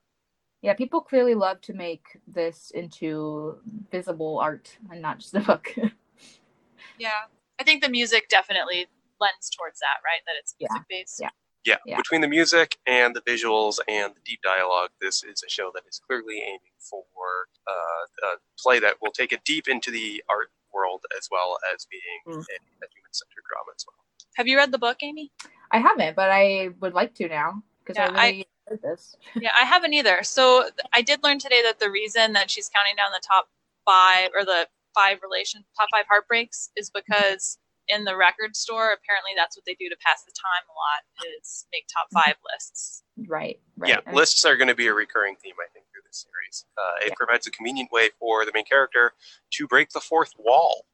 Yeah, 0.62 0.74
people 0.74 1.02
clearly 1.02 1.36
love 1.36 1.62
to 1.62 1.74
make 1.74 2.06
this 2.28 2.72
into 2.72 3.60
visible 3.92 4.40
art 4.40 4.78
and 4.92 5.02
not 5.02 5.20
just 5.20 5.34
a 5.36 5.42
book. 5.42 5.74
yeah, 6.98 7.26
I 7.60 7.64
think 7.64 7.84
the 7.84 7.90
music 7.90 8.30
definitely 8.30 8.88
lends 9.20 9.50
towards 9.50 9.80
that, 9.80 9.98
right? 10.04 10.22
That 10.26 10.36
it's 10.40 10.56
Yeah, 10.60 10.68
music 10.72 10.88
based. 10.90 11.20
yeah. 11.22 11.30
Yeah, 11.66 11.78
Yeah. 11.86 11.98
between 11.98 12.22
the 12.22 12.28
music 12.28 12.78
and 12.86 13.16
the 13.16 13.22
visuals 13.22 13.80
and 13.88 14.14
the 14.14 14.20
deep 14.24 14.40
dialogue, 14.44 14.92
this 15.02 15.24
is 15.24 15.42
a 15.44 15.50
show 15.50 15.72
that 15.74 15.82
is 15.90 16.00
clearly 16.00 16.40
aiming 16.42 16.60
for 16.78 17.04
uh, 17.68 18.28
a 18.28 18.38
play 18.62 18.78
that 18.80 18.96
will 19.02 19.12
take 19.12 19.32
it 19.32 19.44
deep 19.46 19.68
into 19.68 19.90
the 19.90 20.24
art 20.30 20.52
world 20.76 21.02
as 21.18 21.28
well 21.32 21.58
as 21.74 21.88
being 21.90 22.02
Mm. 22.28 22.40
a, 22.40 22.56
a 22.86 22.88
human-centered 22.94 23.44
drama 23.50 23.72
as 23.76 23.86
well. 23.88 23.96
Have 24.36 24.48
you 24.48 24.58
read 24.58 24.72
the 24.72 24.78
book, 24.78 24.98
Amy? 25.02 25.32
I 25.72 25.80
haven't, 25.80 26.16
but 26.16 26.30
I 26.30 26.70
would 26.82 26.94
like 26.94 27.16
to 27.16 27.28
now 27.28 27.64
because 27.84 27.98
Yeah, 27.98 28.12
I 28.14 28.28
really 28.28 28.48
enjoyed 28.70 28.82
this. 28.84 29.16
Yeah, 29.42 29.52
I 29.60 29.66
haven't 29.66 29.94
either. 29.94 30.20
So 30.24 30.70
I 30.94 31.02
did 31.02 31.24
learn 31.24 31.40
today 31.40 31.62
that 31.64 31.80
the 31.80 31.90
reason 31.90 32.34
that 32.34 32.52
she's 32.52 32.70
counting 32.70 32.96
down 32.96 33.12
the 33.12 33.22
top 33.26 33.48
five 33.86 34.30
or 34.36 34.44
the 34.44 34.68
five 34.94 35.20
relation 35.24 35.64
top 35.78 35.88
five 35.92 36.06
heartbreaks 36.10 36.70
is 36.76 36.90
because 36.90 37.58
in 37.88 38.04
the 38.04 38.16
record 38.18 38.56
store, 38.56 38.92
apparently 38.92 39.32
that's 39.38 39.56
what 39.56 39.64
they 39.66 39.76
do 39.76 39.88
to 39.90 39.96
pass 40.04 40.24
the 40.24 40.32
time 40.32 40.64
a 40.66 40.74
lot 40.74 41.30
is 41.40 41.68
make 41.72 41.86
top 41.88 42.08
five 42.12 42.34
lists. 42.52 43.04
Right, 43.28 43.60
right. 43.78 43.90
Yeah, 43.90 44.00
And- 44.06 44.16
lists 44.16 44.44
are 44.44 44.56
going 44.58 44.70
to 44.70 44.76
be 44.76 44.88
a 44.88 44.94
recurring 44.94 45.36
theme, 45.36 45.54
I 45.62 45.70
think, 45.72 45.85
through 45.85 45.85
this 45.85 45.85
series. 46.16 46.66
Uh, 46.78 46.94
it 47.02 47.10
Yeah. 47.10 47.14
provides 47.18 47.46
a 47.48 47.52
convenient 47.52 47.92
way 47.92 48.10
for 48.20 48.46
the 48.46 48.52
main 48.54 48.66
character 48.66 49.14
to 49.52 49.68
break 49.68 49.90
the 49.90 50.02
fourth 50.02 50.34
wall, 50.38 50.86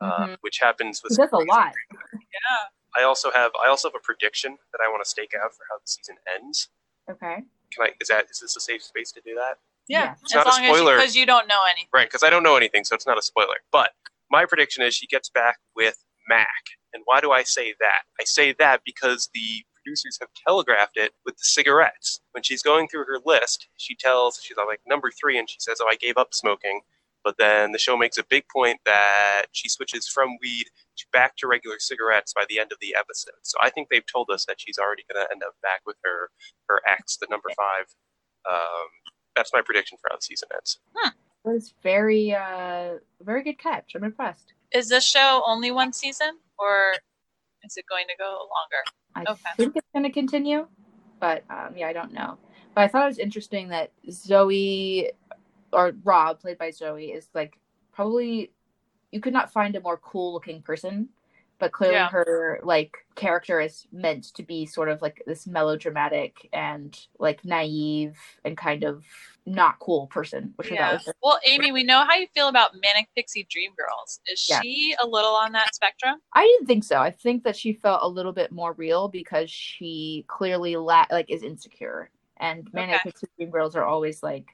uh, 0.00 0.26
Mhm. 0.26 0.36
which 0.40 0.58
happens 0.58 1.02
with 1.02 1.12
He 1.12 1.16
does 1.16 1.30
a 1.32 1.36
lot. 1.38 1.74
Yeah. 2.12 2.68
I 2.96 3.02
also 3.04 3.30
have 3.30 3.52
I 3.62 3.68
also 3.68 3.88
have 3.88 3.94
a 3.94 4.00
prediction 4.00 4.58
that 4.72 4.80
I 4.82 4.88
want 4.88 5.04
to 5.04 5.08
stake 5.08 5.34
out 5.34 5.54
for 5.54 5.64
how 5.70 5.78
the 5.78 5.86
season 5.86 6.18
ends. 6.26 6.68
Okay. 7.08 7.44
Can 7.72 7.86
I? 7.86 7.94
Is 8.00 8.08
that 8.08 8.28
is 8.30 8.40
this 8.40 8.56
a 8.56 8.60
safe 8.60 8.82
space 8.82 9.12
to 9.12 9.20
do 9.20 9.34
that? 9.36 9.58
Yeah. 9.86 10.02
Yeah. 10.04 10.12
It's 10.22 10.34
As 10.34 10.44
not 10.44 10.46
a 10.46 10.50
long 10.50 10.64
as 10.64 10.76
spoiler. 10.76 10.96
because 10.96 11.16
you 11.16 11.26
don't 11.26 11.46
know 11.46 11.62
anything. 11.64 11.88
Right, 11.92 12.08
because 12.08 12.22
I 12.24 12.30
don't 12.30 12.42
know 12.42 12.56
anything, 12.56 12.84
so 12.84 12.94
it's 12.94 13.06
not 13.06 13.18
a 13.18 13.22
spoiler. 13.22 13.56
But 13.70 13.94
my 14.30 14.44
prediction 14.46 14.82
is 14.82 14.94
she 14.94 15.06
gets 15.06 15.28
back 15.28 15.58
with 15.76 16.04
Mac. 16.28 16.48
And 16.92 17.02
why 17.06 17.20
do 17.20 17.30
I 17.32 17.42
say 17.44 17.74
that? 17.80 18.02
I 18.20 18.24
say 18.24 18.52
that 18.58 18.82
because 18.84 19.30
the 19.34 19.64
producers 19.82 20.18
have 20.20 20.30
telegraphed 20.46 20.96
it 20.96 21.12
with 21.24 21.36
the 21.36 21.44
cigarettes. 21.44 22.20
When 22.32 22.42
she's 22.42 22.62
going 22.62 22.88
through 22.88 23.04
her 23.04 23.18
list, 23.24 23.68
she 23.76 23.94
tells, 23.94 24.40
she's 24.42 24.58
on 24.58 24.66
like 24.66 24.80
number 24.86 25.10
three, 25.10 25.38
and 25.38 25.48
she 25.48 25.58
says, 25.60 25.78
Oh, 25.80 25.88
I 25.88 25.96
gave 25.96 26.16
up 26.16 26.34
smoking. 26.34 26.80
But 27.22 27.36
then 27.36 27.72
the 27.72 27.78
show 27.78 27.96
makes 27.98 28.16
a 28.16 28.24
big 28.24 28.44
point 28.48 28.80
that 28.86 29.46
she 29.52 29.68
switches 29.68 30.08
from 30.08 30.38
weed 30.40 30.66
to 30.96 31.04
back 31.12 31.36
to 31.36 31.46
regular 31.46 31.78
cigarettes 31.78 32.32
by 32.32 32.44
the 32.48 32.58
end 32.58 32.72
of 32.72 32.78
the 32.80 32.94
episode. 32.98 33.34
So 33.42 33.58
I 33.62 33.68
think 33.68 33.88
they've 33.90 34.06
told 34.06 34.30
us 34.32 34.46
that 34.46 34.58
she's 34.58 34.78
already 34.78 35.04
going 35.12 35.22
to 35.22 35.30
end 35.30 35.42
up 35.46 35.54
back 35.62 35.82
with 35.86 35.96
her 36.02 36.30
her 36.68 36.80
ex, 36.88 37.16
the 37.16 37.26
number 37.30 37.50
five. 37.56 37.94
Um, 38.50 38.88
that's 39.36 39.52
my 39.52 39.60
prediction 39.60 39.98
for 40.00 40.08
how 40.10 40.16
the 40.16 40.22
season 40.22 40.48
ends. 40.54 40.78
It 41.44 41.48
was 41.48 41.74
very, 41.82 42.34
uh, 42.34 42.96
very 43.22 43.42
good 43.42 43.58
catch. 43.58 43.92
I'm 43.94 44.04
impressed. 44.04 44.52
Is 44.72 44.88
this 44.88 45.04
show 45.04 45.42
only 45.46 45.70
one 45.70 45.92
season 45.92 46.38
or 46.58 46.92
is 47.64 47.76
it 47.76 47.84
going 47.88 48.06
to 48.08 48.16
go 48.18 48.30
longer? 48.30 48.84
I 49.14 49.22
Okay. 49.22 49.50
think 49.56 49.76
it's 49.76 49.86
going 49.92 50.04
to 50.04 50.12
continue, 50.12 50.66
but 51.20 51.44
um, 51.50 51.76
yeah, 51.76 51.88
I 51.88 51.92
don't 51.92 52.12
know. 52.12 52.38
But 52.74 52.82
I 52.82 52.88
thought 52.88 53.04
it 53.04 53.08
was 53.08 53.18
interesting 53.18 53.68
that 53.68 53.92
Zoe 54.10 55.10
or 55.72 55.92
Rob, 56.04 56.40
played 56.40 56.58
by 56.58 56.70
Zoe, 56.70 57.06
is 57.06 57.28
like 57.34 57.58
probably 57.92 58.52
you 59.10 59.20
could 59.20 59.32
not 59.32 59.52
find 59.52 59.74
a 59.76 59.80
more 59.80 59.96
cool 59.96 60.32
looking 60.32 60.62
person, 60.62 61.08
but 61.60 61.72
clearly 61.72 61.96
Yeah. 61.96 62.08
her 62.08 62.58
like 62.64 62.96
character 63.14 63.60
is 63.60 63.86
meant 63.92 64.24
to 64.34 64.42
be 64.42 64.66
sort 64.66 64.88
of 64.88 65.00
like 65.02 65.22
this 65.26 65.46
melodramatic 65.46 66.48
and 66.52 66.98
like 67.18 67.44
naive 67.44 68.18
and 68.44 68.56
kind 68.56 68.82
of 68.82 69.04
not 69.46 69.78
cool 69.78 70.06
person, 70.08 70.52
which 70.56 70.70
Yeah. 70.70 70.94
was 70.94 71.08
Well, 71.22 71.38
Amy, 71.44 71.70
we 71.70 71.84
know 71.84 72.04
how 72.04 72.14
you 72.14 72.26
feel 72.34 72.48
about 72.48 72.72
Manic 72.82 73.08
Pixie 73.14 73.46
Dream 73.50 73.72
Girls. 73.76 74.20
Is 74.26 74.46
Yeah. 74.48 74.60
she 74.62 74.96
a 75.00 75.06
little 75.06 75.34
on 75.34 75.52
that 75.52 75.74
spectrum? 75.74 76.20
I 76.32 76.44
didn't 76.44 76.66
think 76.66 76.84
so. 76.84 76.98
I 76.98 77.10
think 77.10 77.44
that 77.44 77.56
she 77.56 77.72
felt 77.74 78.00
a 78.02 78.08
little 78.08 78.32
bit 78.32 78.50
more 78.52 78.72
real 78.72 79.08
because 79.08 79.50
she 79.50 80.24
clearly 80.28 80.76
la- 80.76 81.06
like 81.10 81.30
is 81.30 81.42
insecure. 81.42 82.10
And 82.38 82.72
Manic 82.72 82.96
Okay. 82.96 83.10
Pixie 83.10 83.26
Dream 83.36 83.50
Girls 83.50 83.76
are 83.76 83.84
always 83.84 84.22
like, 84.22 84.46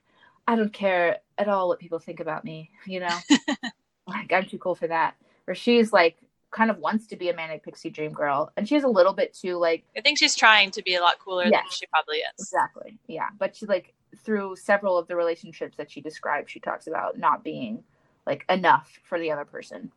I 0.48 0.56
don't 0.56 0.72
care 0.72 1.18
at 1.38 1.48
all 1.48 1.68
what 1.68 1.78
people 1.78 1.98
think 2.00 2.18
about 2.20 2.44
me, 2.44 2.70
you 2.84 2.98
know? 3.00 3.16
like 4.08 4.32
I'm 4.32 4.46
too 4.46 4.58
cool 4.58 4.74
for 4.74 4.88
that. 4.88 5.14
Where 5.44 5.54
she's 5.54 5.92
like 5.92 6.16
kind 6.56 6.70
of 6.70 6.78
wants 6.78 7.06
to 7.08 7.16
be 7.16 7.28
a 7.28 7.34
Manic 7.36 7.62
Pixie 7.62 7.90
Dream 7.90 8.12
Girl, 8.12 8.50
and 8.56 8.66
she's 8.68 8.82
a 8.84 8.88
little 8.88 9.12
bit 9.12 9.34
too 9.34 9.56
like 9.58 9.84
I 9.96 10.00
think 10.00 10.18
she's 10.18 10.34
trying 10.34 10.70
to 10.72 10.82
be 10.82 10.94
a 10.94 11.00
lot 11.00 11.18
cooler 11.18 11.44
Yeah. 11.44 11.50
than 11.60 11.70
she 11.70 11.86
probably 11.86 12.18
is. 12.18 12.32
exactly, 12.38 12.98
yeah. 13.08 13.28
But 13.38 13.54
she 13.56 13.66
like 13.66 13.92
through 14.24 14.56
several 14.56 14.96
of 14.96 15.06
the 15.08 15.16
relationships 15.16 15.76
that 15.76 15.90
she 15.90 16.00
describes, 16.00 16.50
she 16.50 16.60
talks 16.60 16.86
about 16.86 17.18
not 17.18 17.44
being 17.44 17.84
like 18.26 18.44
enough 18.48 18.98
for 19.04 19.18
the 19.18 19.30
other 19.30 19.44
person. 19.44 19.92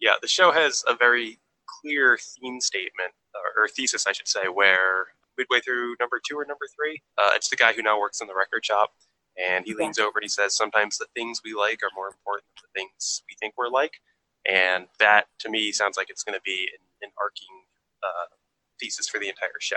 yeah, 0.00 0.14
the 0.22 0.28
show 0.28 0.50
has 0.50 0.82
a 0.88 0.96
very 0.96 1.38
clear 1.80 2.18
theme 2.18 2.60
statement, 2.60 3.12
or, 3.34 3.64
or 3.64 3.68
thesis, 3.68 4.06
I 4.06 4.12
should 4.12 4.28
say, 4.28 4.48
where 4.48 5.06
midway 5.38 5.60
through 5.60 5.96
number 6.00 6.20
two 6.26 6.36
or 6.38 6.44
number 6.46 6.66
three, 6.74 7.02
uh, 7.18 7.30
it's 7.34 7.48
the 7.48 7.56
guy 7.56 7.72
who 7.72 7.82
now 7.82 7.98
works 8.00 8.20
in 8.20 8.26
the 8.26 8.34
record 8.34 8.64
shop, 8.64 8.92
and 9.36 9.64
he 9.66 9.74
leans 9.74 9.98
over 9.98 10.12
and 10.18 10.22
he 10.24 10.28
says, 10.28 10.56
"Sometimes 10.56 10.96
the 10.98 11.06
things 11.14 11.40
we 11.44 11.54
like 11.54 11.80
are 11.82 11.90
more 11.94 12.08
important 12.08 12.44
than 12.56 12.68
the 12.72 12.80
things 12.80 13.22
we 13.28 13.34
think 13.38 13.54
we're 13.56 13.68
like," 13.68 14.00
and 14.50 14.86
that 14.98 15.26
to 15.40 15.48
me 15.50 15.72
sounds 15.72 15.96
like 15.96 16.10
it's 16.10 16.22
going 16.22 16.34
to 16.38 16.42
be 16.42 16.68
an, 16.72 17.08
an 17.08 17.10
arcing 17.20 17.64
uh, 18.02 18.26
thesis 18.80 19.08
for 19.08 19.18
the 19.18 19.28
entire 19.28 19.58
show, 19.60 19.76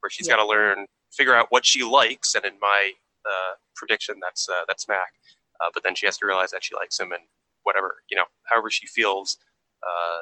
where 0.00 0.10
she's 0.10 0.26
Yeah. 0.26 0.36
got 0.36 0.42
to 0.42 0.48
learn, 0.48 0.86
figure 1.12 1.34
out 1.34 1.46
what 1.50 1.64
she 1.66 1.82
likes, 1.84 2.34
and 2.34 2.44
in 2.44 2.58
my 2.60 2.92
uh, 3.24 3.54
prediction, 3.74 4.16
that's 4.20 4.48
uh, 4.48 4.64
that's 4.68 4.88
Mac, 4.88 5.12
uh, 5.60 5.70
but 5.74 5.82
then 5.82 5.94
she 5.94 6.06
has 6.06 6.16
to 6.18 6.26
realize 6.26 6.50
that 6.52 6.64
she 6.64 6.74
likes 6.74 6.98
him, 6.98 7.12
and 7.12 7.22
whatever 7.64 8.02
you 8.08 8.16
know, 8.16 8.24
however 8.44 8.70
she 8.70 8.86
feels 8.86 9.38
uh, 9.86 10.20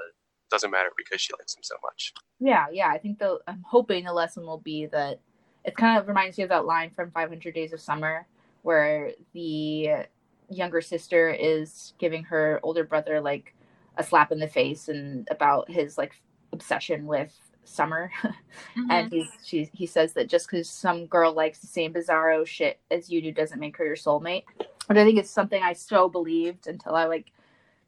doesn't 0.51 0.71
matter 0.71 0.91
because 0.97 1.21
she 1.21 1.33
likes 1.39 1.55
him 1.55 1.63
so 1.63 1.77
much. 1.83 2.13
Yeah, 2.41 2.67
yeah. 2.73 2.89
I 2.89 2.99
think 2.99 3.19
the 3.19 3.39
I'm 3.47 3.63
hoping 3.67 4.05
the 4.05 4.13
lesson 4.13 4.45
will 4.45 4.59
be 4.59 4.87
that 4.87 5.21
it 5.65 5.77
kind 5.77 5.99
of 5.99 6.09
reminds 6.09 6.37
me 6.39 6.45
of 6.45 6.51
that 6.51 6.67
line 6.67 6.91
from 6.91 7.11
500 7.11 7.55
Days 7.55 7.73
of 7.73 7.81
Summer, 7.81 8.27
where 8.63 9.13
the 9.33 10.07
younger 10.51 10.81
sister 10.81 11.31
is 11.31 11.95
giving 11.99 12.25
her 12.25 12.61
older 12.63 12.85
brother 12.85 13.21
like 13.21 13.55
a 13.97 14.05
slap 14.05 14.33
in 14.33 14.39
the 14.39 14.49
face 14.49 14.89
and 14.89 15.27
about 15.31 15.71
his 15.71 15.97
like 15.99 16.15
obsession 16.53 17.07
with 17.07 17.33
summer 17.65 18.11
Mhm. 18.23 18.35
and 18.91 19.13
he's 19.13 19.29
she 19.45 19.71
he 19.73 19.87
says 19.87 20.13
that 20.15 20.29
just 20.29 20.51
because 20.51 20.69
some 20.69 21.07
girl 21.07 21.33
likes 21.33 21.61
the 21.61 21.67
same 21.67 21.93
bizarro 21.95 22.47
shit 22.47 22.79
as 22.91 23.09
you 23.11 23.23
do 23.23 23.33
doesn't 23.33 23.59
make 23.61 23.77
her 23.79 23.87
your 23.87 23.97
soulmate 23.97 24.45
but 24.87 24.99
i 24.99 25.05
think 25.05 25.19
it's 25.19 25.31
something 25.31 25.63
i 25.63 25.73
so 25.73 26.09
believed 26.09 26.67
until 26.67 26.95
i 26.95 27.05
like 27.07 27.33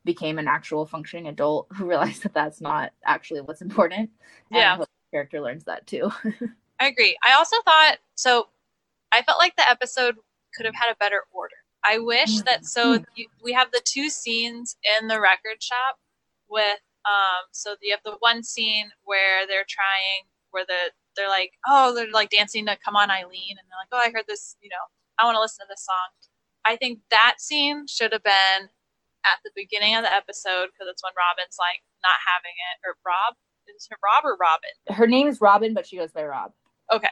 became 0.05 0.39
an 0.39 0.49
actual 0.49 0.87
functioning 0.87 1.29
adult 1.29 1.67
who 1.75 1.85
realized 1.89 2.23
that 2.23 2.33
that's 2.33 2.61
not 2.61 2.93
actually 3.05 3.41
what's 3.43 3.61
important 3.63 4.09
Yeah. 4.51 4.79
Character 5.13 5.41
learns 5.41 5.65
that 5.65 5.87
too 5.87 6.11
I 6.81 6.89
agree. 6.89 7.17
I 7.27 7.33
also 7.33 7.57
thought 7.65 7.97
so. 8.17 8.49
I 9.11 9.23
felt 9.23 9.39
like 9.39 9.57
the 9.57 9.67
episode 9.67 10.17
could 10.55 10.67
have 10.67 10.75
had 10.75 10.93
a 10.93 10.97
better 10.97 11.23
order. 11.33 11.55
I 11.87 11.99
wish 11.99 12.41
that 12.43 12.67
so 12.67 12.99
you, 13.15 13.27
we 13.43 13.53
have 13.53 13.71
the 13.73 13.83
two 13.85 14.11
scenes 14.11 14.77
in 14.99 15.09
the 15.09 15.21
record 15.21 15.63
shop 15.63 15.97
with 16.49 16.81
um. 17.05 17.47
So 17.53 17.75
you 17.83 17.93
have 17.93 18.05
the 18.05 18.17
one 18.21 18.43
scene 18.43 18.91
where 19.05 19.47
they're 19.47 19.67
trying, 19.69 20.27
where 20.51 20.65
the 20.67 20.93
they're 21.17 21.29
like, 21.29 21.53
oh, 21.67 21.95
they're 21.95 22.11
like 22.13 22.31
dancing 22.31 22.67
to 22.67 22.77
"Come 22.85 22.97
On, 22.97 23.11
Eileen," 23.11 23.57
and 23.57 23.65
they're 23.69 23.81
like, 23.81 23.93
oh, 23.93 24.03
I 24.05 24.13
heard 24.13 24.27
this. 24.27 24.57
You 24.63 24.71
know, 24.71 24.85
I 25.19 25.25
want 25.25 25.37
to 25.37 25.41
listen 25.41 25.67
to 25.67 25.71
this 25.71 25.85
song. 25.85 26.09
I 26.65 26.77
think 26.77 27.01
that 27.11 27.37
scene 27.39 27.87
should 27.87 28.13
have 28.13 28.25
been 28.25 28.69
at 29.25 29.39
the 29.45 29.51
beginning 29.55 29.95
of 29.95 30.03
the 30.03 30.13
episode 30.13 30.71
because 30.75 30.91
it's 30.91 31.03
when 31.03 31.15
Robin's 31.17 31.57
like 31.59 31.83
not 32.03 32.19
having 32.27 32.55
it, 32.55 32.77
or 32.87 32.95
Rob 33.07 33.35
is 33.69 33.89
it 33.91 33.99
Rob 34.03 34.25
or 34.25 34.37
Robin? 34.41 34.71
her 34.97 35.09
name 35.09 35.27
is 35.27 35.41
robin 35.41 35.75
but 35.75 35.85
she 35.85 35.97
goes 35.97 36.13
by 36.13 36.23
rob 36.23 36.53
Okay. 36.93 37.09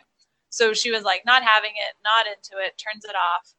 So 0.50 0.72
she 0.72 0.90
was 0.90 1.02
like 1.02 1.22
not 1.26 1.42
having 1.42 1.72
it, 1.74 1.94
not 2.04 2.26
into 2.26 2.64
it, 2.64 2.78
turns 2.78 3.04
it 3.04 3.16
off. 3.16 3.54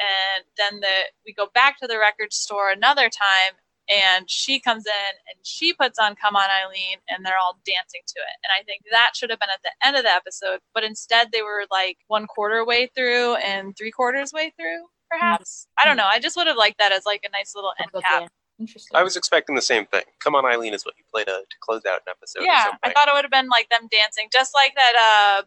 And 0.00 0.44
then 0.56 0.80
the 0.80 0.88
we 1.24 1.32
go 1.32 1.46
back 1.54 1.78
to 1.80 1.86
the 1.86 1.98
record 1.98 2.32
store 2.32 2.70
another 2.70 3.08
time 3.10 3.52
and 3.88 4.30
she 4.30 4.60
comes 4.60 4.86
in 4.86 5.12
and 5.28 5.44
she 5.44 5.72
puts 5.72 5.98
on 5.98 6.14
Come 6.14 6.36
On 6.36 6.48
Eileen 6.62 6.98
and 7.08 7.24
they're 7.26 7.36
all 7.42 7.58
dancing 7.66 8.02
to 8.06 8.20
it. 8.20 8.36
And 8.44 8.50
I 8.58 8.62
think 8.64 8.82
that 8.90 9.12
should 9.14 9.30
have 9.30 9.40
been 9.40 9.48
at 9.52 9.60
the 9.62 9.72
end 9.86 9.96
of 9.96 10.04
the 10.04 10.10
episode, 10.14 10.60
but 10.74 10.84
instead 10.84 11.32
they 11.32 11.42
were 11.42 11.64
like 11.70 11.98
one 12.06 12.26
quarter 12.26 12.64
way 12.64 12.88
through 12.94 13.34
and 13.36 13.76
three 13.76 13.90
quarters 13.90 14.32
way 14.32 14.52
through. 14.58 14.86
perhaps. 15.10 15.66
I 15.76 15.84
don't 15.84 15.96
know. 15.96 16.06
I 16.06 16.20
just 16.20 16.36
would 16.36 16.46
have 16.46 16.56
liked 16.56 16.78
that 16.78 16.92
as 16.92 17.04
like 17.04 17.24
a 17.26 17.30
nice 17.36 17.52
little 17.56 17.72
end 17.80 17.90
cap. 18.04 18.30
Interesting. 18.60 18.96
I 18.96 19.02
was 19.02 19.16
expecting 19.16 19.56
the 19.56 19.62
same 19.62 19.86
thing. 19.86 20.02
Come 20.20 20.34
on, 20.36 20.44
Eileen 20.46 20.72
is 20.74 20.84
what 20.84 20.94
you 20.98 21.04
play 21.12 21.24
to, 21.24 21.32
to 21.32 21.56
close 21.60 21.84
out 21.86 22.02
an 22.06 22.10
episode. 22.10 22.42
or 22.42 22.44
Yeah, 22.44 22.72
I 22.84 22.92
thought 22.92 23.08
it 23.08 23.14
would 23.14 23.24
have 23.24 23.30
been 23.32 23.48
like 23.48 23.68
them 23.70 23.88
dancing, 23.90 24.28
just 24.32 24.54
like 24.54 24.74
that 24.76 25.40
uh 25.40 25.42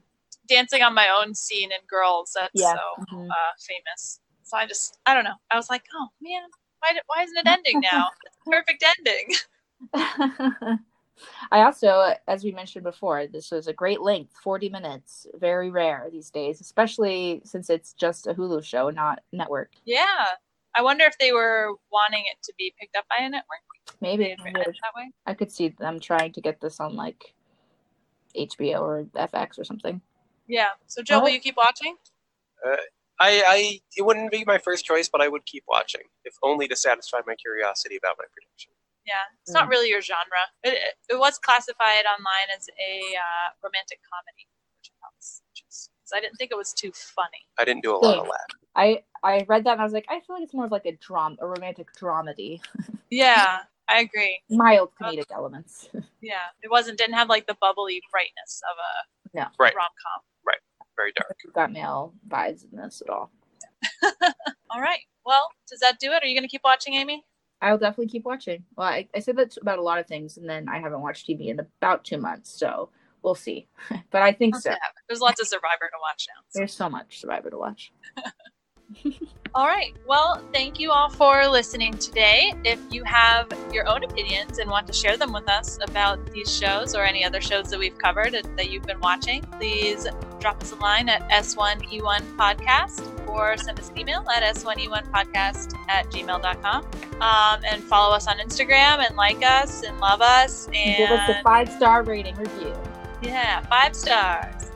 dancing 0.50 0.82
on 0.84 0.94
my 0.94 1.08
own 1.08 1.34
scene 1.34 1.72
in 1.72 1.78
Girls. 1.88 2.32
That's 2.36 2.50
Yeah. 2.54 2.74
so 2.74 3.04
Mhm. 3.16 3.30
uh, 3.30 3.52
famous. 3.66 4.20
So 4.44 4.58
I 4.58 4.66
just, 4.66 5.00
I 5.06 5.14
don't 5.14 5.24
know. 5.24 5.36
I 5.52 5.56
was 5.56 5.70
like, 5.70 5.84
oh 5.96 6.08
man, 6.22 6.44
why, 6.80 7.00
why 7.08 7.24
isn't 7.24 7.38
it 7.38 7.48
ending 7.48 7.82
now? 7.82 8.10
It's 8.26 8.38
a 8.46 8.50
perfect 8.50 8.84
ending. 8.98 10.80
I 11.52 11.62
also, 11.62 12.14
as 12.28 12.44
we 12.44 12.52
mentioned 12.52 12.84
before, 12.84 13.28
this 13.28 13.52
was 13.52 13.68
a 13.68 13.74
great 13.74 14.02
length, 14.02 14.34
40 14.44 14.70
minutes. 14.70 15.28
Very 15.36 15.70
rare 15.70 16.10
these 16.12 16.30
days, 16.30 16.60
especially 16.62 17.42
since 17.46 17.70
it's 17.70 17.94
just 17.94 18.28
a 18.28 18.34
Hulu 18.34 18.64
show, 18.64 18.90
not 18.90 19.20
network. 19.32 19.72
Yeah. 19.86 20.26
I 20.76 20.82
wonder 20.82 21.06
if 21.06 21.18
they 21.20 21.32
were 21.32 21.76
wanting 21.92 22.24
it 22.32 22.42
to 22.44 22.54
be 22.58 22.74
picked 22.80 22.96
up 22.96 23.06
by 23.08 23.24
a 23.24 23.30
network. 23.30 23.60
Maybe, 24.02 24.24
Maybe 24.24 24.38
maybe 24.44 24.60
that 24.60 24.96
way. 24.96 25.12
I 25.28 25.34
could 25.34 25.52
see 25.52 25.70
them 25.70 26.00
trying 26.00 26.32
to 26.34 26.42
get 26.42 26.60
this 26.60 26.80
on 26.80 26.96
like 26.96 27.34
HBO 28.36 28.82
or 28.82 29.04
FX 29.16 29.60
or 29.60 29.64
something. 29.64 30.02
Yeah. 30.48 30.70
So 30.88 31.04
Joe, 31.04 31.22
will 31.22 31.30
you 31.30 31.40
keep 31.40 31.58
watching? 31.58 31.96
Uh, 32.66 32.76
I, 33.20 33.44
I 33.46 33.80
it 33.96 34.02
wouldn't 34.06 34.32
be 34.32 34.44
my 34.46 34.58
first 34.58 34.86
choice, 34.86 35.08
but 35.10 35.22
I 35.22 35.28
would 35.28 35.46
keep 35.46 35.64
watching, 35.68 36.02
if 36.26 36.34
only 36.44 36.68
to 36.68 36.76
satisfy 36.76 37.20
my 37.28 37.36
curiosity 37.36 37.96
about 37.96 38.16
my 38.18 38.26
prediction. 38.34 38.72
Yeah. 39.06 39.14
It's 39.42 39.54
not 39.54 39.68
Mm. 39.68 39.72
really 39.72 39.90
your 39.90 40.02
genre. 40.02 40.44
It, 40.64 40.74
it, 40.74 40.96
it 41.16 41.20
was 41.20 41.38
classified 41.38 42.06
online 42.06 42.50
as 42.56 42.68
a 42.80 43.16
uh, 43.16 43.50
romantic 43.64 44.00
comedy, 44.10 44.48
which 44.80 44.92
helps. 45.02 45.42
Which 45.52 45.64
is, 45.70 45.90
'cause 46.02 46.12
I 46.18 46.22
didn't 46.22 46.38
think 46.38 46.52
it 46.52 46.58
was 46.58 46.74
too 46.74 46.92
funny. 46.94 47.46
I 47.60 47.66
didn't 47.66 47.84
do 47.84 47.96
a 47.96 47.98
lot 47.98 48.18
of 48.18 48.24
Same. 48.24 48.30
laughing. 48.32 48.60
I 48.76 49.04
I 49.24 49.46
read 49.48 49.64
that 49.66 49.74
and 49.74 49.82
I 49.82 49.84
was 49.84 49.94
like, 49.94 50.06
I 50.10 50.20
feel 50.22 50.36
like 50.36 50.44
it's 50.44 50.54
more 50.54 50.66
of 50.66 50.72
like 50.72 50.86
a 50.86 50.94
dram, 50.98 51.38
a 51.40 51.48
romantic 51.48 51.88
dramedy, 52.00 52.62
Yeah, 53.12 53.60
I 53.88 54.00
agree. 54.00 54.42
mild 54.50 54.92
comedic 55.00 55.30
elements. 55.32 55.90
Yeah, 56.22 56.40
it 56.62 56.72
wasn't 56.72 56.98
didn't 56.98 57.16
have 57.16 57.28
like 57.28 57.48
the 57.48 57.56
bubbly 57.60 58.02
brightness 58.10 58.62
of 58.72 58.78
a 58.78 59.38
No. 59.38 59.48
Right. 59.60 59.76
rom 59.76 59.90
com. 60.02 60.22
Very 61.04 61.12
dark. 61.14 61.38
Got 61.54 61.74
male 61.74 62.14
vibes 62.30 62.64
in 62.72 62.78
this 62.78 63.02
at 63.06 63.10
all. 63.10 63.30
All 64.70 64.80
right. 64.80 65.02
Well, 65.26 65.50
does 65.70 65.80
that 65.80 66.00
do 66.00 66.12
it? 66.14 66.24
Are 66.24 66.26
you 66.26 66.34
going 66.34 66.48
to 66.48 66.50
keep 66.50 66.64
watching, 66.64 66.94
Amy? 66.94 67.26
I'll 67.62 67.78
definitely 67.78 68.08
keep 68.08 68.24
watching. 68.24 68.64
Well, 68.78 68.88
I, 68.88 69.08
I 69.14 69.20
said 69.20 69.36
that 69.36 69.58
about 69.62 69.80
a 69.80 69.82
lot 69.82 70.00
of 70.00 70.08
things, 70.08 70.38
and 70.38 70.48
then 70.50 70.70
I 70.70 70.80
haven't 70.80 71.02
watched 71.02 71.28
TV 71.28 71.48
in 71.48 71.60
about 71.60 72.06
two 72.06 72.18
months, 72.18 72.58
so 72.58 72.90
we'll 73.22 73.36
see. 73.36 73.68
but 74.12 74.22
I 74.22 74.32
think 74.32 74.56
so. 74.56 74.74
There's 75.10 75.20
lots 75.20 75.42
of 75.42 75.48
Survivor 75.48 75.90
to 75.92 75.98
watch 76.02 76.28
now. 76.30 76.42
so. 76.50 76.60
There's 76.60 76.74
so 76.74 76.90
much 76.90 77.20
Survivor 77.20 77.50
to 77.50 77.58
watch. 77.58 77.92
All 79.56 79.68
right. 79.68 79.96
Well, 80.08 80.42
thank 80.52 80.80
you 80.80 80.90
all 80.90 81.10
for 81.12 81.48
listening 81.48 81.96
today. 82.00 82.54
If 82.64 82.80
you 82.90 83.04
have 83.04 83.48
your 83.72 83.88
own 83.88 84.04
opinions 84.04 84.58
and 84.58 84.68
want 84.68 84.88
to 84.88 84.94
share 84.94 85.16
them 85.16 85.32
with 85.32 85.48
us 85.48 85.78
about 85.84 86.26
these 86.32 86.52
shows 86.52 86.96
or 86.96 87.04
any 87.04 87.24
other 87.24 87.40
shows 87.40 87.70
that 87.70 87.78
we've 87.78 87.98
covered 88.00 88.34
and 88.34 88.58
that 88.58 88.72
you've 88.72 88.88
been 88.88 89.00
watching, 89.00 89.44
please 89.60 90.08
drop 90.40 90.60
us 90.64 90.72
a 90.72 90.76
line 90.78 91.08
at 91.08 91.30
S1E1Podcast 91.30 93.28
or 93.28 93.56
send 93.58 93.80
us 93.80 93.90
an 93.90 94.00
email 94.00 94.26
at 94.36 94.42
S1E1Podcast 94.56 95.78
at 95.88 96.10
gmail.com. 96.10 96.86
Um, 97.22 97.64
and 97.64 97.84
follow 97.84 98.16
us 98.16 98.28
on 98.28 98.38
Instagram 98.40 99.06
and 99.08 99.16
like 99.16 99.44
us 99.46 99.84
and 99.84 100.00
love 100.00 100.22
us. 100.22 100.68
And 100.74 100.98
Give 100.98 101.12
us 101.12 101.30
a 101.30 101.44
five 101.44 101.70
star 101.72 102.02
rating 102.02 102.36
review. 102.38 102.74
Yeah, 103.22 103.62
five 103.68 103.96
stars. 103.96 104.72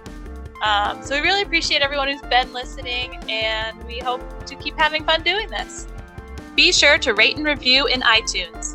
Um, 0.62 1.04
so 1.04 1.16
we 1.16 1.22
really 1.22 1.44
appreciate 1.44 1.82
everyone 1.82 2.08
who's 2.08 2.22
been 2.30 2.52
listening, 2.52 3.16
and 3.30 3.82
we 3.86 4.00
hope 4.00 4.22
to 4.46 4.56
keep 4.56 4.76
having 4.78 5.04
fun 5.04 5.22
doing 5.24 5.48
this. 5.50 5.88
Be 6.56 6.72
sure 6.72 6.98
to 7.00 7.14
rate 7.14 7.38
and 7.38 7.46
review 7.46 7.86
in 7.86 8.02
iTunes. 8.02 8.66